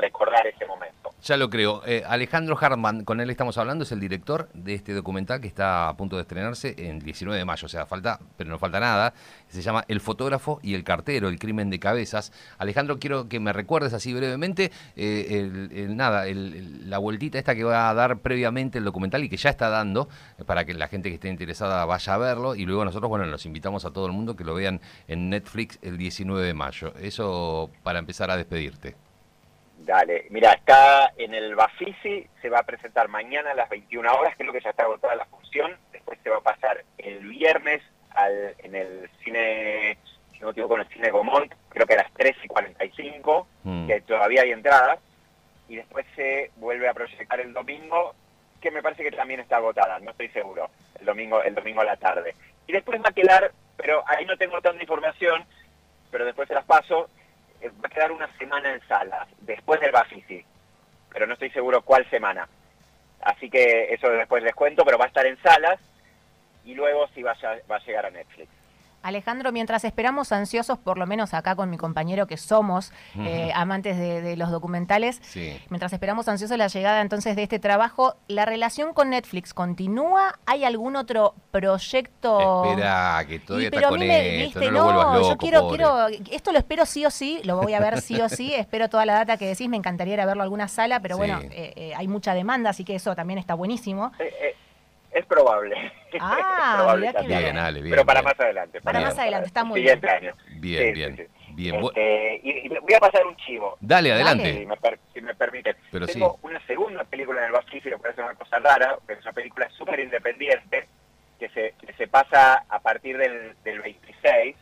ya 1.22 1.36
lo 1.36 1.48
creo. 1.50 1.82
Eh, 1.86 2.02
Alejandro 2.06 2.58
Hartman, 2.60 3.04
con 3.04 3.20
él 3.20 3.30
estamos 3.30 3.56
hablando, 3.56 3.84
es 3.84 3.92
el 3.92 4.00
director 4.00 4.48
de 4.54 4.74
este 4.74 4.92
documental 4.92 5.40
que 5.40 5.46
está 5.46 5.88
a 5.88 5.96
punto 5.96 6.16
de 6.16 6.22
estrenarse 6.22 6.74
en 6.78 6.98
19 6.98 7.38
de 7.38 7.44
mayo. 7.44 7.66
O 7.66 7.68
sea, 7.68 7.86
falta, 7.86 8.18
pero 8.36 8.50
no 8.50 8.58
falta 8.58 8.80
nada. 8.80 9.14
Se 9.48 9.62
llama 9.62 9.84
El 9.88 10.00
fotógrafo 10.00 10.58
y 10.62 10.74
el 10.74 10.82
cartero, 10.82 11.28
el 11.28 11.38
crimen 11.38 11.70
de 11.70 11.78
cabezas. 11.78 12.32
Alejandro, 12.58 12.98
quiero 12.98 13.28
que 13.28 13.38
me 13.38 13.52
recuerdes 13.52 13.92
así 13.92 14.12
brevemente, 14.12 14.72
eh, 14.96 15.70
el, 15.72 15.96
nada, 15.96 16.24
la 16.26 16.98
vueltita 16.98 17.38
esta 17.38 17.54
que 17.54 17.64
va 17.64 17.88
a 17.88 17.94
dar 17.94 18.18
previamente 18.18 18.78
el 18.78 18.84
documental 18.84 19.22
y 19.22 19.28
que 19.28 19.36
ya 19.36 19.50
está 19.50 19.68
dando, 19.68 20.08
eh, 20.38 20.44
para 20.44 20.64
que 20.64 20.74
la 20.74 20.88
gente 20.88 21.08
que 21.08 21.14
esté 21.14 21.28
interesada 21.28 21.84
vaya 21.84 22.14
a 22.14 22.18
verlo. 22.18 22.54
Y 22.56 22.66
luego 22.66 22.84
nosotros, 22.84 23.08
bueno, 23.08 23.26
los 23.26 23.46
invitamos 23.46 23.84
a 23.84 23.92
todo 23.92 24.06
el 24.06 24.12
mundo 24.12 24.34
que 24.34 24.44
lo 24.44 24.54
vean 24.54 24.80
en 25.06 25.30
Netflix 25.30 25.78
el 25.82 25.98
19 25.98 26.44
de 26.44 26.54
mayo. 26.54 26.94
Eso 27.00 27.70
para 27.84 28.00
empezar 28.00 28.30
a 28.30 28.36
despedirte. 28.36 29.11
Dale, 29.84 30.26
mira, 30.30 30.52
está 30.52 31.12
en 31.16 31.34
el 31.34 31.56
Bafisi, 31.56 32.24
se 32.40 32.48
va 32.48 32.60
a 32.60 32.62
presentar 32.62 33.08
mañana 33.08 33.50
a 33.50 33.54
las 33.54 33.68
21 33.68 34.12
horas, 34.12 34.34
creo 34.36 34.52
que 34.52 34.60
ya 34.60 34.70
está 34.70 34.84
agotada 34.84 35.16
la 35.16 35.24
función, 35.24 35.76
después 35.90 36.20
se 36.22 36.30
va 36.30 36.36
a 36.36 36.40
pasar 36.40 36.84
el 36.98 37.26
viernes 37.26 37.82
al, 38.10 38.54
en 38.58 38.76
el 38.76 39.10
cine, 39.24 39.98
si 40.32 40.38
no 40.38 40.46
me 40.46 40.52
equivoco, 40.52 40.76
en 40.76 40.82
el 40.82 40.88
cine 40.88 41.10
Gomont, 41.10 41.52
creo 41.68 41.84
que 41.84 41.94
a 41.94 42.04
las 42.04 42.12
3 42.12 42.36
y 42.44 42.48
45, 42.48 43.48
mm. 43.64 43.86
que 43.88 44.00
todavía 44.02 44.42
hay 44.42 44.52
entradas, 44.52 45.00
y 45.68 45.76
después 45.76 46.06
se 46.14 46.52
vuelve 46.56 46.88
a 46.88 46.94
proyectar 46.94 47.40
el 47.40 47.52
domingo, 47.52 48.14
que 48.60 48.70
me 48.70 48.82
parece 48.82 49.02
que 49.02 49.10
también 49.10 49.40
está 49.40 49.56
agotada, 49.56 49.98
no 49.98 50.12
estoy 50.12 50.28
seguro, 50.28 50.70
el 51.00 51.06
domingo, 51.06 51.42
el 51.42 51.56
domingo 51.56 51.80
a 51.80 51.84
la 51.84 51.96
tarde. 51.96 52.36
Y 52.68 52.72
después 52.72 53.00
va 53.02 53.08
a 53.08 53.12
quedar, 53.12 53.50
pero 53.76 54.04
ahí 54.06 54.24
no 54.26 54.36
tengo 54.36 54.60
tanta 54.60 54.80
información, 54.80 55.44
pero 56.12 56.24
después 56.24 56.46
se 56.46 56.54
las 56.54 56.64
paso, 56.64 57.08
eh, 57.60 57.70
va 57.82 57.88
a 57.88 57.90
quedar 57.90 58.12
una 58.12 58.28
semana 58.38 58.72
en 58.72 58.80
salas, 58.86 59.26
después 59.42 59.80
del 59.80 59.92
Bafisi, 59.92 60.44
pero 61.12 61.26
no 61.26 61.34
estoy 61.34 61.50
seguro 61.50 61.82
cuál 61.82 62.08
semana. 62.10 62.48
Así 63.20 63.48
que 63.48 63.92
eso 63.92 64.08
después 64.08 64.42
les 64.42 64.54
cuento, 64.54 64.84
pero 64.84 64.98
va 64.98 65.04
a 65.04 65.08
estar 65.08 65.26
en 65.26 65.40
salas 65.42 65.78
y 66.64 66.74
luego 66.74 67.08
sí 67.14 67.22
va 67.22 67.36
va 67.70 67.76
a 67.76 67.84
llegar 67.84 68.06
a 68.06 68.10
Netflix. 68.10 68.48
Alejandro, 69.02 69.52
mientras 69.52 69.84
esperamos 69.84 70.32
ansiosos, 70.32 70.78
por 70.78 70.98
lo 70.98 71.06
menos 71.06 71.34
acá 71.34 71.56
con 71.56 71.70
mi 71.70 71.76
compañero 71.76 72.26
que 72.26 72.36
somos 72.36 72.92
eh, 73.18 73.50
amantes 73.54 73.98
de, 73.98 74.36
los 74.36 74.50
documentales, 74.50 75.20
mientras 75.68 75.92
esperamos 75.92 76.28
ansiosos 76.28 76.56
la 76.56 76.68
llegada 76.68 77.00
entonces 77.00 77.36
de 77.36 77.42
este 77.42 77.58
trabajo, 77.58 78.16
¿la 78.28 78.44
relación 78.44 78.94
con 78.94 79.10
Netflix 79.10 79.52
continúa? 79.52 80.38
¿Hay 80.46 80.64
algún 80.64 80.96
otro 80.96 81.34
proyecto? 81.50 82.64
Espera, 82.64 83.24
que 83.28 83.38
todavía 83.40 83.68
está 83.68 83.88
con 83.88 84.02
esto, 84.02 84.70
no, 84.70 85.28
yo 85.28 85.36
quiero, 85.36 85.68
quiero, 85.68 86.08
esto 86.30 86.52
lo 86.52 86.58
espero 86.58 86.86
sí 86.86 87.04
o 87.04 87.10
sí, 87.10 87.40
lo 87.44 87.56
voy 87.56 87.74
a 87.74 87.80
ver 87.80 88.00
sí 88.00 88.20
o 88.20 88.28
sí, 88.28 88.54
espero 88.56 88.88
toda 88.88 89.04
la 89.04 89.14
data 89.14 89.36
que 89.36 89.46
decís, 89.46 89.68
me 89.68 89.76
encantaría 89.76 90.14
ir 90.14 90.20
a 90.20 90.26
verlo 90.26 90.42
a 90.42 90.44
alguna 90.44 90.68
sala, 90.68 91.00
pero 91.00 91.16
bueno, 91.16 91.40
eh, 91.42 91.72
eh, 91.76 91.92
hay 91.96 92.08
mucha 92.08 92.34
demanda, 92.34 92.70
así 92.70 92.84
que 92.84 92.94
eso 92.94 93.14
también 93.14 93.38
está 93.38 93.54
buenísimo. 93.54 94.12
Es 95.12 95.26
probable. 95.26 95.92
Ah, 96.20 96.94
bien, 96.94 97.56
Ale, 97.56 97.80
bien, 97.80 97.90
Pero 97.90 98.04
para 98.04 98.20
más 98.20 98.38
adelante. 98.38 98.82
Para, 98.82 99.00
más 99.00 99.18
adelante, 99.18 99.46
está 99.46 99.64
muy 99.64 99.80
bien. 99.80 99.98
Año. 100.06 100.34
Bien, 100.58 100.92
bien. 100.92 101.28
bien. 101.54 101.74
Este, 101.74 102.40
y, 102.42 102.68
voy 102.68 102.94
a 102.94 103.00
pasar 103.00 103.26
un 103.26 103.34
chivo. 103.36 103.78
Dale, 103.80 104.12
adelante. 104.12 104.58
Si 104.58 104.66
me, 104.66 104.76
si 105.14 105.20
me 105.22 105.34
permite. 105.34 105.74
Pero 105.90 106.06
Tengo 106.06 106.38
una 106.42 106.60
segunda 106.66 107.04
película 107.04 107.40
en 107.40 107.46
el 107.46 107.52
Bafisi, 107.52 107.88
que 107.88 107.96
parece 107.96 108.20
una 108.20 108.34
cosa 108.34 108.58
rara, 108.58 108.98
pero 109.06 109.20
es 109.20 109.24
una 109.24 109.32
película 109.32 109.70
súper 109.70 110.00
independiente, 110.00 110.86
que 111.38 111.48
se, 111.48 111.74
que 111.80 111.94
se 111.94 112.08
pasa 112.08 112.64
a 112.68 112.78
partir 112.80 113.16
del, 113.16 113.54
del 113.64 113.80
26, 113.80 114.54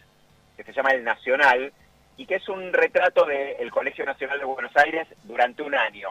que 0.56 0.62
se 0.62 0.72
llama 0.72 0.90
El 0.90 1.02
Nacional, 1.02 1.72
y 2.16 2.26
que 2.26 2.36
es 2.36 2.48
un 2.48 2.72
retrato 2.72 3.24
del 3.24 3.70
Colegio 3.72 4.04
Nacional 4.04 4.38
de 4.38 4.44
Buenos 4.44 4.76
Aires 4.76 5.08
durante 5.24 5.62
un 5.62 5.74
año. 5.74 6.10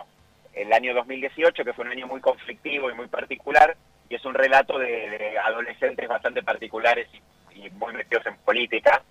El 0.54 0.74
año 0.74 0.94
2018, 0.96 1.64
que 1.64 1.74
fue 1.74 1.86
un 1.86 1.92
año 1.92 2.08
muy 2.08 2.20
conflictivo 2.20 2.92
y 2.92 2.94
muy 2.94 3.08
particular, 3.08 3.78
y 4.10 4.16
es 4.16 4.26
un 4.26 4.34
relato 4.34 4.78
de, 4.78 5.38
adolescentes 5.44 6.08
bastante 6.08 6.44
particulares 6.44 7.08
y, 7.14 7.70
muy 7.72 7.94
metidos 7.94 8.26
en 8.26 8.38
política. 8.38 9.02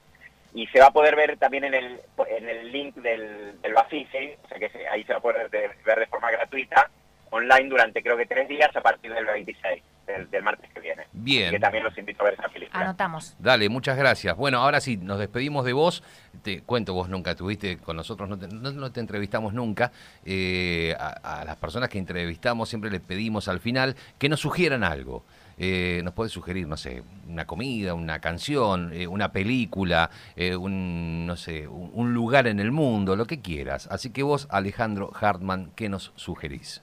Y 0.55 0.67
se 0.69 0.81
va 0.81 0.87
a 0.87 0.93
poder 0.93 1.15
ver 1.15 1.37
también 1.37 1.65
en 1.65 1.75
el, 1.75 2.01
en 2.27 2.49
el 2.49 2.73
link 2.73 2.95
del, 2.97 3.61
del 3.61 3.75
o 3.77 4.49
sea 4.49 4.59
que 4.59 4.89
ahí 4.91 5.05
se 5.05 5.13
va 5.13 5.19
a 5.19 5.23
poder 5.23 5.49
ver 5.51 5.99
de 5.99 6.07
forma 6.07 6.31
gratuita, 6.31 6.91
online 7.31 7.69
durante 7.69 8.03
creo 8.03 8.17
que 8.17 8.27
tres 8.27 8.49
días 8.49 8.75
a 8.75 8.81
partir 8.81 9.13
del 9.13 9.27
26 9.27 9.83
del, 10.31 10.42
martes 10.42 10.71
que 10.73 10.81
viene. 10.81 11.05
Bien. 11.12 11.51
Que 11.51 11.61
también 11.61 11.85
los 11.85 11.97
invito 11.99 12.23
a 12.23 12.27
ver 12.27 12.35
esa 12.35 12.49
película. 12.49 12.83
Anotamos. 12.83 13.37
Dale, 13.38 13.68
muchas 13.68 13.97
gracias. 13.97 14.37
Bueno, 14.37 14.59
ahora 14.59 14.81
sí, 14.81 14.97
nos 14.97 15.18
despedimos 15.18 15.64
de 15.64 15.73
vos. 15.73 16.03
Te 16.42 16.62
cuento, 16.62 16.94
vos 16.94 17.09
nunca 17.09 17.33
estuviste 17.33 17.79
con 17.79 17.97
nosotros, 17.97 18.29
no 18.29 18.38
te, 18.38 18.49
no, 18.49 18.92
te 18.92 19.01
entrevistamos 19.01 19.53
nunca. 19.53 19.92
Eh, 20.25 20.94
a, 20.99 21.44
las 21.44 21.57
personas 21.57 21.88
que 21.88 21.99
entrevistamos 21.99 22.68
siempre 22.68 22.90
les 22.90 23.01
pedimos 23.01 23.49
al 23.49 23.61
final 23.61 23.97
que 24.18 24.29
nos 24.29 24.40
sugieran 24.40 24.85
algo. 24.85 25.25
Eh, 25.61 26.03
nos 26.05 26.14
puede 26.14 26.31
sugerir, 26.31 26.68
no 26.68 26.77
sé, 26.77 27.03
una 27.27 27.44
comida, 27.44 27.92
una 27.92 28.21
canción, 28.21 28.92
eh, 28.92 29.09
una 29.09 29.33
película, 29.33 30.09
un, 30.37 31.27
no 31.27 31.35
sé, 31.35 31.66
un, 31.66 32.14
lugar 32.14 32.47
en 32.47 32.61
el 32.61 32.71
mundo, 32.71 33.16
lo 33.16 33.27
que 33.27 33.40
quieras. 33.40 33.88
Así 33.90 34.11
que 34.11 34.23
vos, 34.23 34.47
Alejandro 34.51 35.11
Hartman, 35.21 35.73
¿qué 35.75 35.88
nos 35.88 36.12
sugerís? 36.14 36.83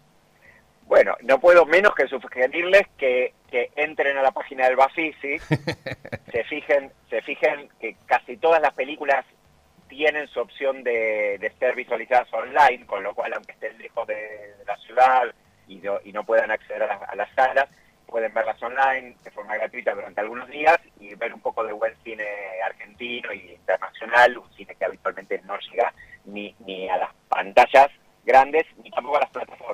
Bueno, 0.86 1.16
no 1.24 1.40
puedo 1.40 1.66
menos 1.66 1.96
que 1.96 2.08
sugerirles 2.08 2.84
que, 2.98 3.34
entren 3.76 4.18
a 4.18 4.22
la 4.22 4.32
página 4.32 4.66
del 4.66 4.76
Bafisi, 4.76 5.40
se 6.32 6.44
fijen, 6.44 6.92
se 7.10 7.22
fijen 7.22 7.70
que 7.80 7.96
casi 8.06 8.36
todas 8.36 8.62
las 8.62 8.74
películas 8.74 9.26
tienen 9.88 10.28
su 10.28 10.42
opción 10.42 10.84
de, 10.84 11.52
ser 11.58 11.74
visualizadas 11.74 12.32
online, 12.34 12.86
con 12.86 13.02
lo 13.02 13.16
cual 13.16 13.34
aunque 13.34 13.54
estén 13.54 13.78
lejos 13.78 14.06
de, 14.08 14.56
la 14.68 14.76
ciudad 14.78 15.24
y 15.68 15.78
no, 16.12 16.24
puedan 16.26 16.52
acceder 16.52 16.84
a 16.84 16.88
las, 16.88 17.02
a 17.02 17.36
salas, 17.36 17.70
pueden 18.06 18.34
verlas 18.34 18.62
online 18.62 19.16
de 19.24 19.32
forma 19.32 19.56
gratuita 19.56 19.96
durante 19.96 20.22
algunos 20.22 20.50
días 20.50 20.78
y 21.00 21.16
ver 21.16 21.34
un 21.34 21.42
poco 21.42 21.64
de 21.64 21.74
buen 21.74 21.96
cine 22.04 22.26
argentino 22.66 23.32
y 23.34 23.54
internacional, 23.54 24.38
un 24.38 24.54
cine 24.54 24.76
que 24.76 24.86
habitualmente 24.86 25.42
no 25.46 25.58
llega 25.60 25.94
ni, 26.26 26.54
ni 26.60 26.90
a 26.90 26.98
las 26.98 27.10
pantallas 27.30 27.90
grandes 28.26 28.66
ni 28.84 28.90
tampoco 28.92 29.18
a 29.18 29.22
las 29.22 29.30
plataformas 29.30 29.65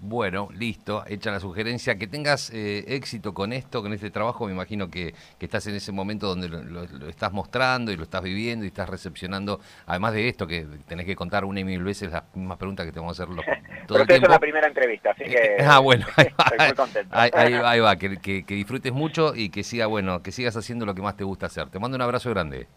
bueno, 0.00 0.48
listo, 0.54 1.02
hecha 1.08 1.32
la 1.32 1.40
sugerencia. 1.40 1.96
Que 1.98 2.06
tengas 2.06 2.50
eh, 2.54 2.84
éxito 2.86 3.34
con 3.34 3.52
esto, 3.52 3.82
con 3.82 3.92
este 3.92 4.12
trabajo. 4.12 4.46
Me 4.46 4.52
imagino 4.52 4.88
que, 4.88 5.12
que 5.40 5.46
estás 5.46 5.66
en 5.66 5.74
ese 5.74 5.90
momento 5.90 6.28
donde 6.28 6.48
lo, 6.48 6.62
lo- 6.62 6.86
lo 6.86 7.08
estás 7.08 7.32
mostrando 7.32 7.90
y 7.90 7.96
lo 7.96 8.04
estás 8.04 8.22
viviendo 8.22 8.64
y 8.64 8.68
estás 8.68 8.88
recepcionando. 8.88 9.58
Además 9.86 10.12
de 10.12 10.28
esto, 10.28 10.46
que 10.46 10.68
tenés 10.86 11.04
que 11.04 11.16
contar 11.16 11.44
una 11.44 11.58
y 11.58 11.64
mil 11.64 11.82
veces 11.82 12.12
las 12.12 12.22
mismas 12.32 12.58
preguntas 12.58 12.86
que 12.86 12.92
te 12.92 13.00
vamos 13.00 13.18
a 13.18 13.24
hacer 13.24 13.34
los- 13.34 13.44
todo 13.44 13.56
Pero 13.88 14.00
el 14.02 14.06
tiempo. 14.06 14.28
la 14.28 14.38
primera 14.38 14.68
entrevista, 14.68 15.10
así 15.10 15.24
que 15.24 15.56
Ah, 15.66 15.80
bueno, 15.80 16.06
ahí 16.16 16.26
va. 16.38 16.44
estoy 16.44 16.66
muy 16.68 16.76
contento. 16.76 17.16
Ahí, 17.18 17.30
ahí- 17.34 17.54
ahí 17.54 17.80
va, 17.80 17.96
que, 17.96 18.18
que- 18.18 18.44
que 18.44 18.54
disfrutes 18.54 18.92
mucho 18.92 19.34
y 19.34 19.48
que 19.50 19.64
siga, 19.64 19.86
bueno, 19.86 20.22
que 20.22 20.30
sigas 20.30 20.56
haciendo 20.56 20.86
lo 20.86 20.94
que 20.94 21.02
más 21.02 21.16
te 21.16 21.24
gusta 21.24 21.46
hacer. 21.46 21.70
Te 21.70 21.80
mando 21.80 21.96
un 21.96 22.02
abrazo 22.02 22.30
grande. 22.30 22.68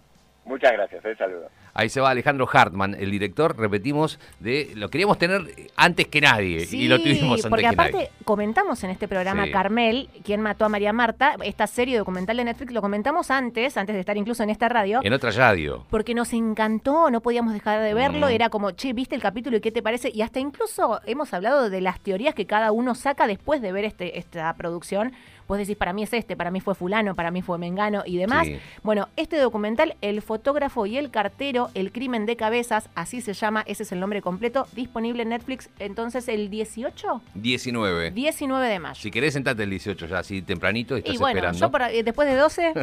Muchas 0.44 0.72
gracias, 0.72 1.06
un 1.06 1.16
saludo. 1.18 1.50
Ahí 1.74 1.90
se 1.90 2.02
va 2.02 2.10
Alejandro 2.10 2.48
Hartman, 2.52 2.96
el 3.00 3.12
director, 3.12 3.58
repetimos, 3.58 4.20
de 4.40 4.72
lo 4.76 4.90
queríamos 4.90 5.18
tener 5.18 5.42
antes 5.76 6.08
que 6.08 6.20
nadie 6.22 6.68
y 6.72 6.88
lo 6.88 6.98
tuvimos 7.00 7.32
antes 7.40 7.46
porque 7.48 7.62
que 7.62 7.68
aparte 7.68 7.94
nadie. 7.94 8.10
comentamos 8.26 8.84
en 8.84 8.90
este 8.92 9.08
programa 9.08 9.46
Sí. 9.46 9.52
Carmel, 9.52 10.10
quien 10.24 10.42
mató 10.42 10.66
a 10.66 10.70
María 10.70 10.92
Marta, 10.94 11.36
esta 11.44 11.68
serie 11.68 11.98
documental 11.98 12.38
de 12.38 12.44
Netflix, 12.44 12.74
lo 12.74 12.82
comentamos 12.82 13.32
antes, 13.32 13.78
antes 13.78 13.94
de 13.94 14.00
estar 14.02 14.18
incluso 14.18 14.44
en 14.44 14.50
esta 14.50 14.68
radio. 14.70 15.00
En 15.04 15.14
otra 15.14 15.32
radio. 15.32 15.86
Porque 15.90 16.14
nos 16.14 16.34
encantó, 16.34 17.10
no 17.10 17.22
podíamos 17.22 17.54
dejar 17.54 17.82
de 17.82 17.94
verlo, 17.94 18.28
Mm. 18.28 18.32
era 18.32 18.50
como, 18.50 18.72
che, 18.72 18.94
¿viste 18.94 19.16
el 19.16 19.22
capítulo 19.22 19.58
y 19.58 19.62
qué 19.62 19.72
te 19.72 19.82
parece? 19.82 20.12
Y 20.14 20.22
hasta 20.22 20.40
incluso 20.40 21.00
hemos 21.06 21.34
hablado 21.34 21.70
de 21.70 21.82
las 21.82 22.00
teorías 22.02 22.36
que 22.36 22.46
cada 22.46 22.72
uno 22.72 22.96
saca 22.96 23.28
después 23.28 23.62
de 23.62 23.72
ver 23.72 23.86
este, 23.86 24.20
esta 24.20 24.54
producción. 24.56 25.14
Vos 25.48 25.58
decís, 25.58 25.76
para 25.76 25.92
mí 25.92 26.04
es 26.04 26.14
este, 26.14 26.38
para 26.38 26.50
mí 26.50 26.62
fue 26.62 26.76
fulano, 26.76 27.14
para 27.14 27.30
mí 27.30 27.42
fue 27.42 27.58
Mengano 27.58 28.04
y 28.06 28.16
demás. 28.18 28.48
Sí. 28.48 28.58
Bueno, 28.84 29.10
este 29.18 29.38
documental, 29.38 29.96
El 30.00 30.22
fotógrafo 30.22 30.86
y 30.86 30.98
el 30.98 31.12
cartero, 31.12 31.61
El 31.76 31.92
crimen 31.92 32.26
de 32.26 32.36
cabezas, 32.36 32.90
así 32.96 33.22
se 33.22 33.34
llama, 33.34 33.64
ese 33.68 33.84
es 33.84 33.92
el 33.92 34.00
nombre 34.00 34.22
completo, 34.22 34.68
disponible 34.74 35.24
en 35.24 35.30
Netflix 35.30 35.70
entonces 35.80 36.28
el 36.28 36.50
18, 36.50 37.22
19. 37.36 38.12
19 38.12 38.68
de 38.68 38.80
mayo. 38.80 38.96
Si 39.00 39.12
querés, 39.12 39.34
sentate 39.34 39.64
el 39.64 39.70
18 39.70 40.08
ya, 40.08 40.20
así 40.20 40.42
tempranito, 40.42 40.96
estás 40.98 41.14
y 41.14 41.18
bueno, 41.18 41.38
esperando. 41.40 41.60
yo 41.60 41.70
por 41.72 41.84
ahí- 41.84 42.02
después 42.04 42.28
de 42.28 42.36
12, 42.36 42.74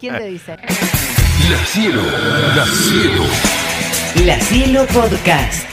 ¿quién 0.00 0.16
te 0.16 0.26
dice? 0.26 0.56
La 1.50 1.58
cielo, 1.66 2.02
la 2.56 2.66
cielo. 2.66 3.24
La 4.24 4.40
Cielo 4.40 4.86
Podcast. 4.86 5.68